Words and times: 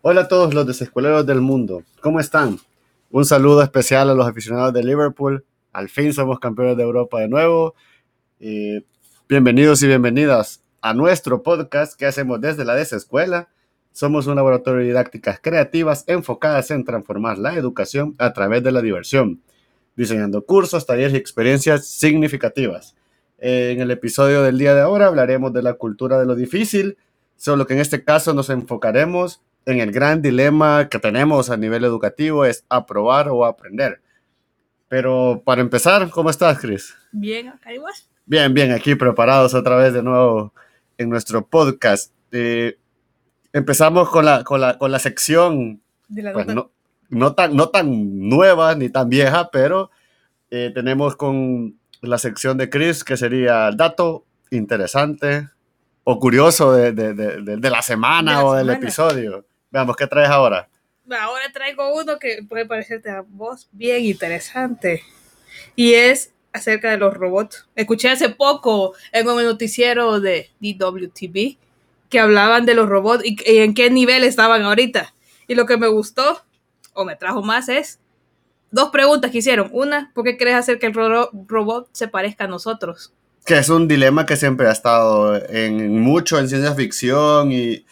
Hola 0.00 0.22
a 0.22 0.28
todos 0.28 0.54
los 0.54 0.66
desescueleros 0.66 1.26
del 1.26 1.40
mundo, 1.40 1.82
¿cómo 2.00 2.18
están? 2.20 2.58
Un 3.10 3.24
saludo 3.24 3.62
especial 3.62 4.08
a 4.08 4.14
los 4.14 4.26
aficionados 4.26 4.72
de 4.72 4.82
Liverpool. 4.82 5.44
Al 5.72 5.88
fin 5.88 6.12
somos 6.12 6.38
campeones 6.38 6.76
de 6.76 6.82
Europa 6.82 7.20
de 7.20 7.28
nuevo. 7.28 7.74
Y 8.40 8.84
bienvenidos 9.28 9.82
y 9.82 9.86
bienvenidas 9.86 10.62
a 10.80 10.94
nuestro 10.94 11.42
podcast 11.42 11.98
que 11.98 12.06
hacemos 12.06 12.40
desde 12.40 12.64
la 12.64 12.74
desescuela. 12.74 13.48
Somos 13.92 14.26
un 14.26 14.36
laboratorio 14.36 14.80
de 14.80 14.86
didácticas 14.86 15.40
creativas 15.40 16.04
enfocadas 16.06 16.70
en 16.70 16.84
transformar 16.84 17.38
la 17.38 17.54
educación 17.54 18.14
a 18.18 18.32
través 18.32 18.62
de 18.62 18.72
la 18.72 18.82
diversión, 18.82 19.42
diseñando 19.96 20.44
cursos, 20.44 20.86
talleres 20.86 21.14
y 21.14 21.16
experiencias 21.16 21.86
significativas. 21.86 22.94
En 23.38 23.80
el 23.80 23.90
episodio 23.90 24.42
del 24.42 24.58
día 24.58 24.74
de 24.74 24.80
ahora 24.80 25.06
hablaremos 25.06 25.52
de 25.52 25.62
la 25.62 25.74
cultura 25.74 26.18
de 26.18 26.26
lo 26.26 26.34
difícil, 26.34 26.96
solo 27.36 27.66
que 27.66 27.74
en 27.74 27.80
este 27.80 28.04
caso 28.04 28.34
nos 28.34 28.50
enfocaremos 28.50 29.40
en 29.68 29.80
el 29.80 29.92
gran 29.92 30.22
dilema 30.22 30.88
que 30.88 30.98
tenemos 30.98 31.50
a 31.50 31.56
nivel 31.56 31.84
educativo 31.84 32.44
es 32.46 32.64
aprobar 32.70 33.28
o 33.28 33.44
aprender. 33.44 34.00
Pero 34.88 35.42
para 35.44 35.60
empezar, 35.60 36.08
¿cómo 36.10 36.30
estás, 36.30 36.58
Chris? 36.58 36.94
Bien, 37.12 37.48
acá 37.48 37.74
igual. 37.74 37.92
Bien, 38.24 38.52
bien, 38.54 38.72
aquí 38.72 38.94
preparados 38.94 39.52
otra 39.54 39.76
vez 39.76 39.92
de 39.92 40.02
nuevo 40.02 40.54
en 40.98 41.08
nuestro 41.08 41.46
podcast. 41.46 42.12
Eh, 42.32 42.76
empezamos 43.52 44.10
con 44.10 44.24
la, 44.24 44.44
con 44.44 44.60
la, 44.60 44.76
con 44.76 44.92
la 44.92 44.98
sección, 44.98 45.80
pues, 46.08 46.46
no, 46.46 46.70
no, 47.08 47.34
tan, 47.34 47.56
no 47.56 47.70
tan 47.70 48.28
nueva 48.28 48.74
ni 48.74 48.90
tan 48.90 49.08
vieja, 49.08 49.50
pero 49.50 49.90
eh, 50.50 50.70
tenemos 50.74 51.16
con 51.16 51.78
la 52.02 52.18
sección 52.18 52.58
de 52.58 52.68
Chris, 52.68 53.04
que 53.04 53.16
sería 53.16 53.68
el 53.68 53.76
dato 53.76 54.26
interesante 54.50 55.48
o 56.04 56.18
curioso 56.18 56.72
de, 56.72 56.92
de, 56.92 57.14
de, 57.14 57.56
de 57.56 57.70
la 57.70 57.82
semana 57.82 58.44
o 58.44 58.54
del 58.54 58.70
episodio. 58.70 59.44
Veamos, 59.70 59.96
¿qué 59.96 60.06
traes 60.06 60.30
ahora? 60.30 60.68
Ahora 61.10 61.44
traigo 61.52 61.94
uno 61.94 62.18
que 62.18 62.42
puede 62.48 62.66
parecerte 62.66 63.10
a 63.10 63.24
vos 63.26 63.68
bien 63.72 64.04
interesante. 64.04 65.02
Y 65.74 65.94
es 65.94 66.32
acerca 66.58 66.90
de 66.90 66.98
los 66.98 67.14
robots. 67.14 67.66
Escuché 67.74 68.10
hace 68.10 68.28
poco 68.28 68.94
en 69.12 69.28
un 69.28 69.42
noticiero 69.42 70.20
de 70.20 70.50
DWTV 70.60 71.56
que 72.08 72.20
hablaban 72.20 72.66
de 72.66 72.74
los 72.74 72.88
robots 72.88 73.24
y, 73.24 73.36
en 73.58 73.74
qué 73.74 73.90
nivel 73.90 74.24
estaban 74.24 74.62
ahorita. 74.62 75.14
Y 75.46 75.54
lo 75.54 75.66
que 75.66 75.76
me 75.76 75.88
gustó, 75.88 76.42
o 76.94 77.04
me 77.04 77.16
trajo 77.16 77.42
más, 77.42 77.68
es 77.68 77.98
dos 78.70 78.90
preguntas 78.90 79.30
que 79.30 79.38
hicieron. 79.38 79.70
Una, 79.72 80.10
¿por 80.14 80.24
qué 80.24 80.36
crees 80.36 80.56
hacer 80.56 80.78
que 80.78 80.86
el 80.86 80.94
robot 80.94 81.88
se 81.92 82.08
parezca 82.08 82.44
a 82.44 82.48
nosotros? 82.48 83.12
Que 83.44 83.58
es 83.58 83.68
un 83.68 83.88
dilema 83.88 84.26
que 84.26 84.36
siempre 84.36 84.68
ha 84.68 84.72
estado 84.72 85.36
en 85.48 86.00
mucho 86.00 86.38
en 86.38 86.48
ciencia 86.48 86.74
ficción 86.74 87.50
y 87.52 87.84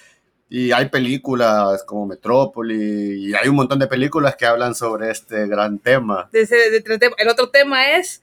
y 0.48 0.70
hay 0.72 0.88
películas 0.88 1.82
como 1.84 2.06
Metrópoli 2.06 3.28
y 3.28 3.34
hay 3.34 3.48
un 3.48 3.56
montón 3.56 3.78
de 3.78 3.88
películas 3.88 4.36
que 4.36 4.46
hablan 4.46 4.74
sobre 4.74 5.10
este 5.10 5.46
gran 5.46 5.78
tema. 5.78 6.30
El 6.32 7.28
otro 7.28 7.50
tema 7.50 7.96
es 7.96 8.22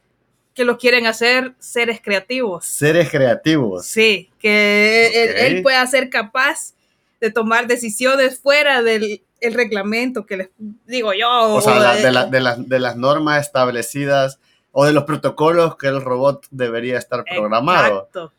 que 0.53 0.65
lo 0.65 0.77
quieren 0.77 1.07
hacer 1.07 1.53
seres 1.59 1.99
creativos. 2.01 2.65
Seres 2.65 3.09
creativos. 3.09 3.85
Sí, 3.85 4.29
que 4.39 5.47
él, 5.47 5.61
pueda 5.61 5.85
ser 5.87 6.09
capaz 6.09 6.73
de 7.19 7.31
tomar 7.31 7.67
decisiones 7.67 8.39
fuera 8.39 8.81
del 8.81 9.21
reglamento 9.41 10.25
que 10.25 10.37
les 10.37 10.49
digo 10.85 11.13
yo. 11.13 11.29
O, 11.55 11.61
sea, 11.61 11.95
de, 11.95 12.65
de, 12.67 12.79
las 12.79 12.97
normas 12.97 13.45
establecidas 13.45 14.39
o 14.71 14.85
de 14.85 14.93
los 14.93 15.03
protocolos 15.05 15.77
que 15.77 15.87
el 15.87 16.01
robot 16.01 16.47
debería 16.51 16.97
estar 16.97 17.23
programado. 17.23 18.03
Exacto 18.07 18.33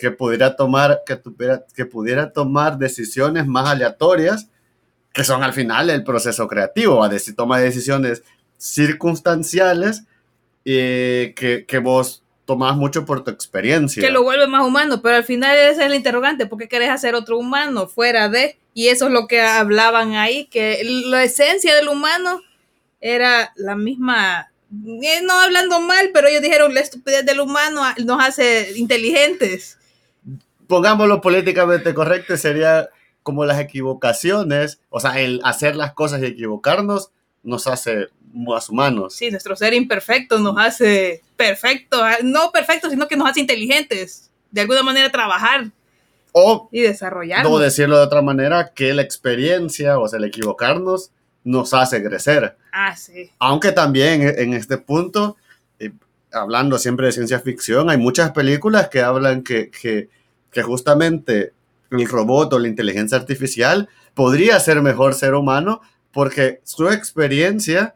que, 0.00 0.10
pudiera 0.10 0.56
tomar, 0.56 1.02
que, 1.06 1.16
tuviera, 1.16 1.64
que 1.74 1.86
pudiera 1.86 2.32
tomar 2.32 2.78
decisiones 2.78 3.46
más 3.46 3.68
aleatorias, 3.68 4.48
que 5.12 5.24
son 5.24 5.42
al 5.42 5.52
final 5.52 5.90
el 5.90 6.04
proceso 6.04 6.46
creativo, 6.48 7.02
a 7.02 7.08
decir, 7.08 7.34
toma 7.34 7.58
decisiones 7.58 8.22
circunstanciales 8.56 10.04
y 10.64 11.32
que, 11.32 11.64
que 11.66 11.78
vos 11.78 12.22
tomás 12.44 12.76
mucho 12.76 13.04
por 13.04 13.22
tu 13.22 13.30
experiencia. 13.30 14.02
Que 14.02 14.10
lo 14.10 14.22
vuelve 14.22 14.46
más 14.46 14.66
humano, 14.66 15.00
pero 15.02 15.16
al 15.16 15.24
final 15.24 15.56
ese 15.56 15.70
es 15.70 15.78
el 15.78 15.94
interrogante, 15.94 16.46
¿por 16.46 16.58
qué 16.58 16.68
querés 16.68 16.90
hacer 16.90 17.14
otro 17.14 17.38
humano 17.38 17.86
fuera 17.86 18.28
de? 18.28 18.58
Y 18.74 18.88
eso 18.88 19.06
es 19.06 19.12
lo 19.12 19.26
que 19.26 19.40
hablaban 19.40 20.14
ahí, 20.14 20.46
que 20.46 20.82
la 20.84 21.22
esencia 21.22 21.74
del 21.74 21.88
humano 21.88 22.42
era 23.00 23.52
la 23.56 23.76
misma 23.76 24.50
eh, 24.72 25.22
no 25.22 25.32
hablando 25.32 25.80
mal, 25.80 26.10
pero 26.14 26.28
ellos 26.28 26.42
dijeron 26.42 26.74
la 26.74 26.80
estupidez 26.80 27.26
del 27.26 27.40
humano 27.40 27.82
nos 28.04 28.22
hace 28.22 28.72
inteligentes. 28.76 29.78
Pongámoslo 30.68 31.20
políticamente 31.20 31.92
correcto, 31.92 32.36
sería 32.36 32.88
como 33.24 33.44
las 33.44 33.58
equivocaciones, 33.58 34.80
o 34.88 35.00
sea, 35.00 35.20
el 35.20 35.40
hacer 35.44 35.74
las 35.74 35.92
cosas 35.92 36.22
y 36.22 36.26
equivocarnos 36.26 37.10
nos 37.42 37.66
hace 37.66 38.08
más 38.32 38.68
humanos. 38.68 39.14
Sí, 39.14 39.30
nuestro 39.30 39.56
ser 39.56 39.74
imperfecto 39.74 40.38
nos 40.38 40.56
hace 40.58 41.22
perfecto, 41.36 42.02
ah, 42.02 42.18
no 42.22 42.50
perfecto, 42.50 42.90
sino 42.90 43.08
que 43.08 43.16
nos 43.16 43.28
hace 43.28 43.40
inteligentes. 43.40 44.30
De 44.50 44.62
alguna 44.62 44.82
manera 44.82 45.10
trabajar 45.10 45.70
o, 46.32 46.68
y 46.72 46.80
desarrollar. 46.80 47.46
O 47.46 47.58
decirlo 47.58 47.98
de 47.98 48.04
otra 48.04 48.22
manera, 48.22 48.72
que 48.74 48.94
la 48.94 49.02
experiencia, 49.02 49.98
o 49.98 50.08
sea, 50.08 50.18
el 50.18 50.24
equivocarnos, 50.24 51.10
nos 51.44 51.72
hace 51.74 52.02
crecer. 52.02 52.56
Ah, 52.72 52.96
sí. 52.96 53.30
Aunque 53.38 53.72
también 53.72 54.22
en 54.22 54.54
este 54.54 54.78
punto, 54.78 55.36
eh, 55.78 55.92
hablando 56.32 56.78
siempre 56.78 57.06
de 57.06 57.12
ciencia 57.12 57.40
ficción, 57.40 57.90
hay 57.90 57.98
muchas 57.98 58.32
películas 58.32 58.88
que 58.88 59.00
hablan 59.00 59.42
que, 59.42 59.70
que, 59.70 60.08
que, 60.52 60.62
justamente 60.62 61.52
el 61.90 62.08
robot 62.08 62.52
o 62.52 62.58
la 62.58 62.68
inteligencia 62.68 63.16
artificial 63.16 63.88
podría 64.14 64.60
ser 64.60 64.82
mejor 64.82 65.14
ser 65.14 65.34
humano 65.34 65.80
porque 66.12 66.60
su 66.64 66.88
experiencia 66.88 67.94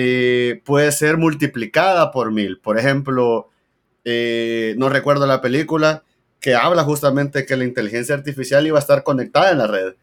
eh, 0.00 0.62
puede 0.64 0.92
ser 0.92 1.16
multiplicada 1.16 2.12
por 2.12 2.30
mil. 2.30 2.60
Por 2.60 2.78
ejemplo, 2.78 3.50
eh, 4.04 4.76
no 4.78 4.88
recuerdo 4.88 5.26
la 5.26 5.40
película 5.40 6.04
que 6.38 6.54
habla 6.54 6.84
justamente 6.84 7.44
que 7.44 7.56
la 7.56 7.64
inteligencia 7.64 8.14
artificial 8.14 8.64
iba 8.64 8.78
a 8.78 8.80
estar 8.80 9.02
conectada 9.02 9.50
en 9.50 9.58
la 9.58 9.66
red. 9.66 9.94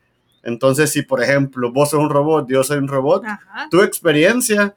Entonces, 0.43 0.91
si 0.91 1.03
por 1.03 1.23
ejemplo 1.23 1.71
vos 1.71 1.91
sos 1.91 2.01
un 2.01 2.09
robot, 2.09 2.45
yo 2.49 2.61
soy 2.65 2.79
un 2.79 2.89
robot, 2.89 3.23
tu 3.71 3.83
experiencia 3.83 4.75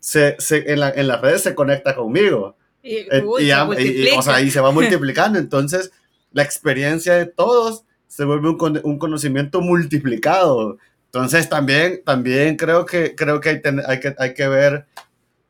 se, 0.00 0.34
se, 0.40 0.72
en, 0.72 0.80
la, 0.80 0.90
en 0.90 1.06
las 1.06 1.20
redes 1.20 1.42
se 1.42 1.54
conecta 1.54 1.94
conmigo. 1.94 2.56
Y, 2.82 2.96
eh, 2.96 3.24
y, 3.38 4.08
o 4.10 4.22
sea, 4.22 4.40
y 4.40 4.50
se 4.50 4.60
va 4.60 4.72
multiplicando. 4.72 5.38
Entonces, 5.38 5.92
la 6.32 6.42
experiencia 6.42 7.14
de 7.14 7.26
todos 7.26 7.84
se 8.08 8.24
vuelve 8.24 8.48
un, 8.48 8.80
un 8.82 8.98
conocimiento 8.98 9.60
multiplicado. 9.60 10.78
Entonces, 11.12 11.48
también, 11.48 12.02
también 12.04 12.56
creo 12.56 12.84
que, 12.84 13.14
creo 13.14 13.40
que 13.40 13.48
hay, 13.48 13.60
hay 13.86 14.00
que 14.00 14.14
hay 14.18 14.34
que 14.34 14.48
ver 14.48 14.86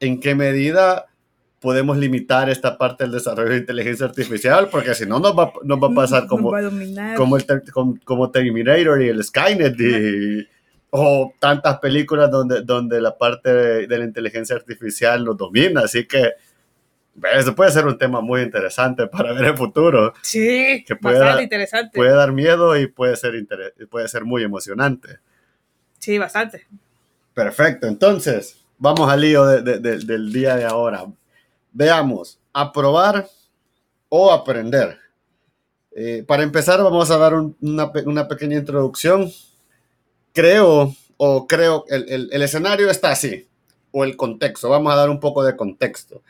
en 0.00 0.20
qué 0.20 0.34
medida 0.34 1.06
podemos 1.60 1.96
limitar 1.96 2.48
esta 2.48 2.78
parte 2.78 3.04
del 3.04 3.12
desarrollo 3.12 3.50
de 3.50 3.58
inteligencia 3.58 4.06
artificial, 4.06 4.69
porque 4.70 4.94
si 4.94 5.06
no 5.06 5.19
nos 5.19 5.36
va, 5.36 5.52
nos 5.64 5.82
va 5.82 5.88
a 5.88 5.94
pasar 5.94 6.26
como, 6.28 6.52
como, 7.16 7.36
el, 7.36 7.44
como, 8.04 8.30
Terminator 8.30 9.02
y 9.02 9.08
el 9.08 9.22
Skynet 9.24 9.76
o 10.91 11.34
tantas 11.38 11.78
películas 11.80 12.30
donde, 12.30 12.62
donde 12.62 13.00
la 13.00 13.16
parte 13.16 13.52
de, 13.86 13.98
la 13.98 14.04
inteligencia 14.04 14.56
artificial 14.56 15.25
nos 15.25 15.36
domina. 15.36 15.82
Así 15.82 16.06
que 16.06 16.32
eso 17.34 17.54
puede 17.54 17.72
ser 17.72 17.86
un 17.86 17.98
tema 17.98 18.20
muy 18.20 18.42
interesante 18.42 19.06
para 19.06 19.32
ver 19.32 19.46
el 19.46 19.56
futuro. 19.56 20.14
Sí, 20.22 20.84
que 20.86 20.96
puede 20.96 21.19
bastante 21.19 21.42
interesante. 21.42 21.90
Puede 21.94 22.12
dar 22.12 22.32
miedo 22.32 22.78
y 22.78 22.86
puede 22.86 23.16
ser, 23.16 23.34
puede 23.90 24.08
ser 24.08 24.25
muy 24.25 24.44
emocionante. 24.44 25.19
Sí, 25.98 26.18
bastante. 26.18 26.66
Perfecto, 27.34 27.86
entonces 27.86 28.56
vamos 28.78 29.10
al 29.10 29.20
lío 29.20 29.44
del 29.46 30.32
día 30.32 30.56
de 30.56 30.64
ahora. 30.64 31.06
Veamos, 31.72 32.38
aprobar 32.52 33.28
o 34.08 34.32
aprender. 34.32 34.98
Eh, 35.92 36.24
para 36.26 36.42
empezar, 36.42 36.82
vamos 36.82 37.10
a 37.10 37.18
dar 37.18 37.34
una, 37.34 38.28
pequeña 38.28 38.58
introducción. 38.58 39.30
Creo, 40.32 40.94
o 41.16 41.46
creo, 41.46 41.84
el, 41.88 42.28
el, 42.32 42.42
escenario 42.42 42.90
está 42.90 43.10
así, 43.10 43.48
o 43.90 44.04
el 44.04 44.16
contexto. 44.16 44.68
Vamos 44.68 44.92
a 44.92 44.96
dar 44.96 45.10
un 45.10 45.20
poco 45.20 45.42
de 45.42 45.56
contexto. 45.56 46.22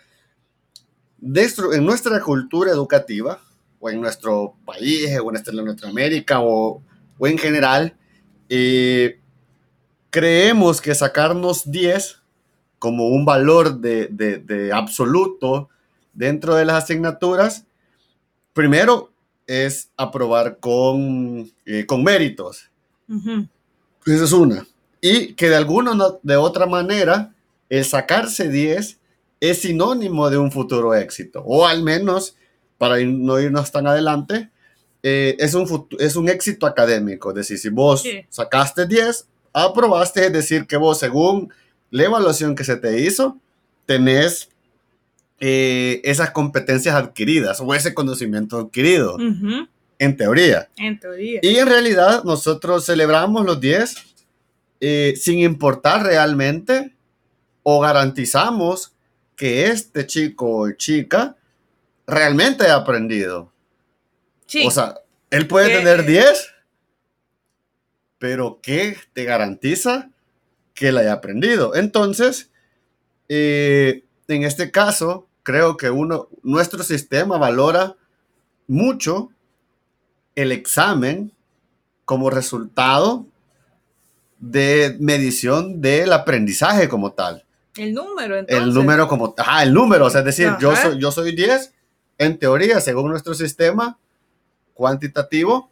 en 1.20 1.84
nuestra 1.84 2.20
cultura 2.20 2.70
educativa, 2.70 3.40
o 3.80 3.90
en 3.90 4.00
nuestro 4.00 4.54
país, 4.64 5.10
o 5.22 5.28
en 5.28 5.64
nuestra 5.64 5.88
América, 5.88 6.40
o, 6.40 6.82
o 7.18 7.26
en 7.26 7.38
general, 7.38 7.94
eh, 8.48 9.20
creemos 10.18 10.80
que 10.80 10.94
sacarnos 10.96 11.70
10 11.70 12.16
como 12.80 13.08
un 13.08 13.24
valor 13.24 13.78
de, 13.80 14.70
absoluto 14.74 15.68
dentro 16.12 16.54
de 16.56 16.64
las 16.64 16.84
asignaturas, 16.84 17.64
primero 18.52 19.12
es 19.46 19.90
aprobar 19.96 20.58
con, 20.58 21.48
eh, 21.64 21.86
con 21.86 22.02
méritos. 22.02 22.68
Ujú. 23.08 23.46
Esa 24.06 24.24
es 24.24 24.32
una. 24.32 24.66
Y 25.00 25.34
que 25.34 25.48
de 25.48 25.56
alguna 25.56 25.92
de 26.22 26.36
otra 26.36 26.66
manera, 26.66 27.32
el 27.68 27.84
sacarse 27.84 28.48
10 28.48 28.98
es 29.40 29.62
sinónimo 29.62 30.28
de 30.30 30.38
un 30.38 30.50
futuro 30.50 30.94
éxito. 30.94 31.42
O 31.46 31.64
al 31.66 31.82
menos, 31.84 32.34
para 32.76 32.98
ir- 32.98 33.16
no 33.16 33.38
irnos 33.38 33.70
tan 33.70 33.86
adelante, 33.86 34.50
eh, 35.04 35.36
es, 35.38 35.54
un 35.54 35.86
es 36.00 36.16
un 36.16 36.28
éxito 36.28 36.66
académico. 36.66 37.30
Es 37.30 37.36
decir, 37.36 37.58
si 37.58 37.68
vos 37.68 38.02
Sí. 38.02 38.20
sacaste 38.28 38.86
10, 38.86 39.28
aprobaste, 39.64 40.26
es 40.26 40.32
decir, 40.32 40.66
que 40.66 40.76
vos, 40.76 40.98
según 40.98 41.52
la 41.90 42.04
evaluación 42.04 42.54
que 42.54 42.64
se 42.64 42.76
te 42.76 43.00
hizo, 43.00 43.36
tenés 43.86 44.50
eh, 45.40 46.00
esas 46.04 46.30
competencias 46.30 46.94
adquiridas 46.94 47.60
o 47.60 47.74
ese 47.74 47.94
conocimiento 47.94 48.58
adquirido, 48.58 49.16
en 49.98 50.16
teoría. 50.16 50.68
En 50.76 50.98
teoría. 50.98 51.40
Y 51.42 51.56
en 51.56 51.66
realidad 51.66 52.24
nosotros 52.24 52.84
celebramos 52.84 53.44
los 53.44 53.60
10 53.60 53.94
eh, 54.80 55.14
sin 55.16 55.40
importar 55.40 56.04
realmente 56.04 56.94
o 57.62 57.80
garantizamos 57.80 58.92
que 59.34 59.66
este 59.66 60.06
chico 60.06 60.62
o 60.62 60.70
chica 60.72 61.36
realmente 62.06 62.64
haya 62.64 62.76
aprendido. 62.76 63.52
Sí. 64.46 64.64
O 64.66 64.70
sea, 64.70 64.96
él 65.30 65.46
puede 65.46 65.76
tener 65.76 66.04
10, 66.04 66.48
pero 68.18 68.60
¿qué 68.62 68.96
te 69.12 69.24
garantiza 69.24 70.10
que 70.74 70.88
él 70.88 70.98
haya 70.98 71.12
aprendido? 71.12 71.74
Entonces, 71.74 72.50
eh, 73.28 74.04
en 74.28 74.44
este 74.44 74.70
caso, 74.70 75.26
creo 75.42 75.76
que 75.76 75.90
uno, 75.90 76.28
nuestro 76.42 76.82
sistema 76.82 77.38
valora 77.38 77.96
mucho 78.66 79.30
el 80.34 80.52
examen 80.52 81.32
como 82.04 82.30
resultado 82.30 83.26
de 84.38 84.96
medición 85.00 85.80
del 85.80 86.12
aprendizaje 86.12 86.88
como 86.88 87.12
tal. 87.12 87.44
el 87.76 87.94
número, 87.94 88.36
entonces. 88.36 88.66
El 88.66 88.74
número 88.74 89.08
como, 89.08 89.34
ajá, 89.36 89.62
el 89.62 89.72
número, 89.72 90.06
o 90.06 90.10
sea, 90.10 90.20
es 90.20 90.26
decir, 90.26 90.52
yo 90.60 90.74
soy, 90.76 91.00
yo 91.00 91.10
soy 91.10 91.34
10, 91.34 91.74
en 92.18 92.38
teoría, 92.38 92.80
según 92.80 93.10
nuestro 93.10 93.34
sistema 93.34 93.98
cuantitativo, 94.74 95.70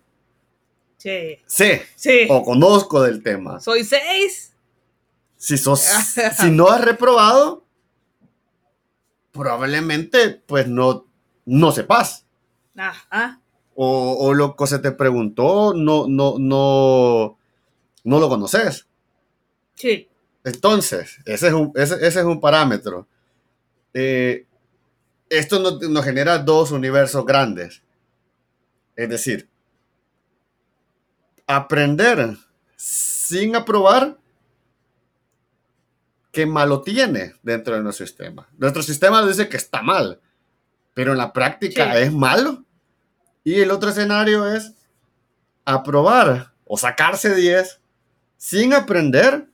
Sí. 0.96 1.36
sé 1.46 1.86
Sí. 1.94 2.26
o 2.28 2.42
conozco 2.42 3.02
del 3.02 3.22
tema. 3.22 3.60
Soy 3.60 3.84
seis. 3.84 4.52
Si 5.36 5.58
sos, 5.58 5.80
si 6.38 6.50
no 6.50 6.68
has 6.68 6.84
reprobado, 6.84 7.64
probablemente, 9.32 10.30
pues 10.30 10.66
no, 10.66 11.06
no 11.44 11.72
sepas. 11.72 12.26
Ajá. 12.76 13.40
O, 13.74 14.16
o 14.18 14.34
lo 14.34 14.56
que 14.56 14.66
se 14.66 14.78
te 14.78 14.92
preguntó, 14.92 15.74
no, 15.74 16.06
no, 16.08 16.36
no, 16.38 17.38
no 18.04 18.18
lo 18.20 18.28
conoces. 18.28 18.86
Sí. 19.74 20.08
Entonces, 20.44 21.18
ese 21.26 21.48
es 21.48 21.52
un, 21.52 21.72
ese, 21.74 21.94
ese 21.96 22.20
es 22.20 22.24
un 22.24 22.40
parámetro. 22.40 23.06
Eh, 23.92 24.46
esto 25.28 25.58
nos, 25.58 25.80
nos 25.82 26.04
genera 26.04 26.38
dos 26.38 26.70
universos 26.70 27.26
grandes. 27.26 27.82
Es 28.94 29.08
decir, 29.10 29.48
aprender 31.46 32.36
sin 32.76 33.56
aprobar, 33.56 34.16
qué 36.32 36.46
malo 36.46 36.82
tiene 36.82 37.34
dentro 37.42 37.74
de 37.74 37.82
nuestro 37.82 38.06
sistema. 38.06 38.48
Nuestro 38.58 38.82
sistema 38.82 39.26
dice 39.26 39.48
que 39.48 39.56
está 39.56 39.82
mal, 39.82 40.20
pero 40.94 41.12
en 41.12 41.18
la 41.18 41.32
práctica 41.32 41.92
Sí. 41.94 42.02
es 42.02 42.12
malo. 42.12 42.64
Y 43.44 43.60
el 43.60 43.70
otro 43.70 43.90
escenario 43.90 44.46
es 44.52 44.74
aprobar 45.64 46.52
o 46.66 46.76
sacarse 46.76 47.34
10 47.34 47.80
sin 48.36 48.74
aprender 48.74 49.48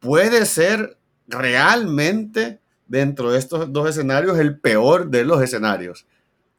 puede 0.00 0.46
ser 0.46 0.96
realmente 1.26 2.60
dentro 2.86 3.32
de 3.32 3.38
estos 3.38 3.70
dos 3.72 3.88
escenarios 3.90 4.38
el 4.38 4.58
peor 4.58 5.08
de 5.10 5.24
los 5.24 5.42
escenarios. 5.42 6.06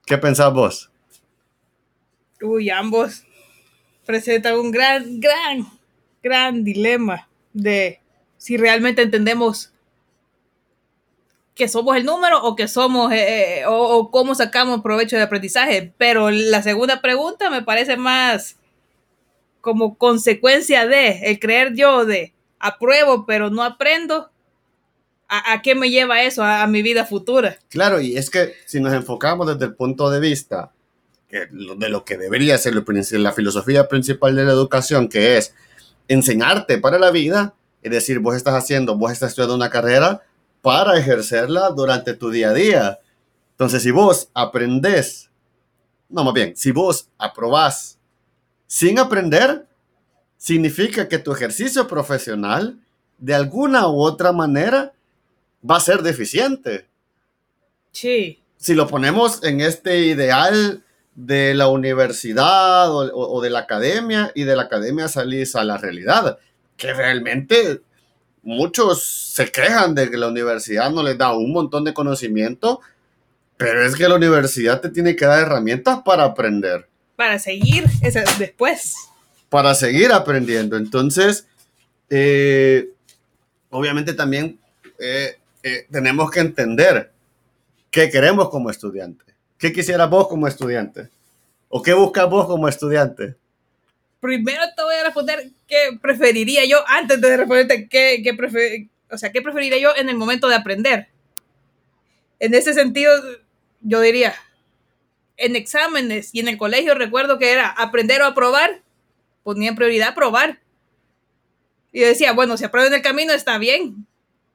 ¿Qué 0.06 0.18
pensás 0.18 0.54
vos? 0.54 0.92
Uy, 2.42 2.70
ambos 2.70 3.24
presentan 4.06 4.60
un 4.60 4.72
gran, 4.72 5.20
gran, 5.20 5.68
gran 6.24 6.64
dilema 6.64 7.28
de 7.54 8.00
si 8.38 8.58
realmente 8.58 9.02
entendemos 9.02 9.72
que 11.60 11.68
somos 11.68 11.98
el 11.98 12.06
número 12.06 12.42
o 12.42 12.56
que 12.56 12.70
somos 12.70 13.12
eh, 13.12 13.60
eh, 13.60 13.64
o, 13.68 14.10
cómo 14.12 14.34
sacamos 14.34 14.82
provecho 14.82 15.18
de 15.18 15.24
aprendizaje. 15.24 15.94
Pero 15.98 16.32
la 16.32 16.64
segunda 16.64 17.02
pregunta 17.02 17.50
me 17.50 17.62
parece 17.62 17.98
más 17.98 18.56
como 19.60 19.98
consecuencia 19.98 20.88
de 20.88 21.30
el 21.30 21.40
creer 21.40 21.76
yo 21.76 22.06
de 22.06 22.34
apruebo 22.60 23.26
pero 23.26 23.50
no 23.50 23.64
aprendo. 23.64 24.32
¿A, 25.28 25.54
a 25.54 25.62
qué 25.62 25.76
me 25.76 25.92
lleva 25.92 26.24
eso 26.24 26.44
a, 26.44 26.64
a 26.64 26.68
mi 26.68 26.82
vida 26.82 27.06
futura? 27.06 27.60
Claro, 27.70 28.02
y 28.02 28.18
es 28.18 28.32
que 28.32 28.54
si 28.66 28.80
nos 28.80 28.94
enfocamos 28.94 29.46
desde 29.46 29.66
el 29.66 29.76
punto 29.76 30.10
de 30.10 30.20
vista 30.20 30.72
que 31.30 31.48
de 31.52 31.90
lo 31.90 32.04
que 32.04 32.18
debería 32.18 32.58
ser 32.58 32.74
lo 32.76 32.84
la 32.86 33.32
filosofía 33.32 33.88
principal 33.88 34.36
de 34.36 34.46
la 34.46 34.52
educación, 34.52 35.08
que 35.08 35.38
es 35.38 35.54
enseñarte 36.08 36.80
para 36.80 37.00
la 37.00 37.12
vida, 37.12 37.54
es 37.82 37.92
decir, 37.92 38.20
vos 38.20 38.36
estás 38.36 38.56
haciendo, 38.56 38.98
vos 38.98 39.12
estás 39.12 39.30
estudiando 39.30 39.56
una 39.56 39.70
carrera 39.70 40.24
para 40.62 40.98
ejercerla 40.98 41.70
durante 41.70 42.14
tu 42.14 42.30
día 42.32 42.50
a 42.50 42.54
día. 42.54 43.00
Entonces, 43.52 43.84
si 43.84 43.92
vos 43.92 44.30
aprendés, 44.34 45.30
no, 46.10 46.24
más 46.24 46.34
bien, 46.34 46.58
si 46.58 46.72
vos 46.72 47.10
aprobás 47.18 48.00
sin 48.68 49.00
aprender, 49.00 49.68
significa 50.38 51.08
que 51.08 51.20
tu 51.20 51.32
ejercicio 51.32 51.88
profesional, 51.88 52.80
de 53.20 53.36
alguna 53.36 53.88
u 53.88 54.02
otra 54.02 54.32
manera, 54.32 54.94
va 55.64 55.78
a 55.78 55.82
ser 55.82 56.02
deficiente 56.02 56.90
Sí, 57.92 58.40
si 58.58 58.76
lo 58.76 58.88
ponemos 58.88 59.44
en 59.44 59.62
este 59.62 60.00
ideal 60.00 60.84
de 61.26 61.54
la 61.54 61.68
universidad 61.68 62.90
o, 62.92 63.00
o- 63.14 63.34
o 63.38 63.42
de 63.42 63.50
la 63.50 63.60
academia 63.60 64.32
y 64.36 64.44
de 64.46 64.56
la 64.56 64.64
academia 64.64 65.08
salís 65.10 65.56
a 65.56 65.64
la 65.66 65.78
realidad, 65.78 66.38
que 66.78 66.94
realmente 66.94 67.82
muchos 68.42 69.04
se 69.34 69.52
quejan 69.52 69.94
de 69.96 70.10
que 70.10 70.18
la 70.18 70.28
universidad 70.30 70.90
no 70.92 71.04
les 71.04 71.18
da 71.18 71.34
un 71.36 71.52
montón 71.52 71.84
de 71.84 71.94
conocimiento, 71.94 72.80
pero 73.58 73.86
es 73.86 73.96
que 73.96 74.08
la 74.08 74.16
universidad 74.16 74.80
te 74.80 74.90
tiene 74.90 75.16
que 75.18 75.26
dar 75.26 75.42
herramientas 75.42 76.00
para 76.06 76.24
aprender, 76.24 76.88
para 77.18 77.38
seguir 77.38 77.84
ese 78.02 78.24
después. 78.38 78.96
para 79.50 79.76
seguir 79.76 80.14
aprendiendo. 80.14 80.78
Entonces, 80.78 81.46
eh, 82.10 82.90
obviamente 83.72 84.14
también 84.14 84.58
eh, 85.00 85.38
eh, 85.64 85.86
tenemos 85.92 86.32
que 86.32 86.40
entender 86.40 87.12
qué 87.92 88.10
queremos 88.10 88.50
como 88.50 88.70
estudiante. 88.70 89.26
¿Qué 89.58 89.74
quisieras 89.74 90.10
vos 90.10 90.30
como 90.30 90.48
estudiante? 90.48 91.10
¿O 91.70 91.82
qué 91.82 91.94
buscas 91.94 92.30
vos 92.30 92.48
como 92.48 92.68
estudiante? 92.68 93.36
Primero 94.20 94.64
te 94.76 94.84
voy 94.84 94.96
a 94.96 95.04
responder 95.04 95.52
qué 95.68 95.98
preferiría 96.02 96.66
yo 96.66 96.80
antes 96.88 97.22
de 97.22 97.38
responderte 97.38 97.88
qué, 97.88 98.22
qué 98.24 98.34
prefer- 98.36 98.90
o 99.10 99.18
sea, 99.18 99.32
qué 99.32 99.42
preferiría 99.42 99.78
yo 99.78 99.96
en 99.96 100.10
el 100.10 100.18
momento 100.18 100.50
de 100.50 100.56
aprender. 100.56 101.08
En 102.40 102.54
ese 102.54 102.74
sentido, 102.74 103.14
yo 103.82 104.02
diría, 104.02 104.34
en 105.38 105.56
exámenes 105.56 106.32
y 106.34 106.40
en 106.40 106.48
el 106.48 106.58
colegio 106.58 106.96
recuerdo 106.96 107.38
que 107.38 107.52
era 107.52 107.70
aprender 107.70 108.22
o 108.22 108.26
aprobar, 108.26 108.82
ponía 109.44 109.70
en 109.70 109.76
prioridad 109.76 110.10
aprobar. 110.10 110.60
Y 111.92 112.02
yo 112.02 112.08
decía, 112.08 112.34
bueno, 112.34 112.58
si 112.58 112.66
apruebo 112.66 112.88
en 112.88 112.94
el 112.96 113.02
camino 113.02 113.32
está 113.34 113.58
bien, 113.58 114.06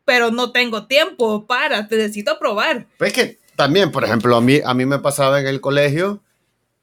pero 0.04 0.30
no 0.30 0.52
tengo 0.52 0.86
tiempo 0.86 1.46
para, 1.46 1.88
te 1.88 1.96
necesito 1.96 2.32
aprobar. 2.32 2.86
Pues 2.98 3.12
que 3.12 3.38
también, 3.56 3.90
por 3.92 4.04
ejemplo, 4.04 4.36
a 4.36 4.40
mí, 4.40 4.60
a 4.64 4.74
mí 4.74 4.84
me 4.84 4.98
pasaba 4.98 5.40
en 5.40 5.46
el 5.46 5.60
colegio 5.60 6.22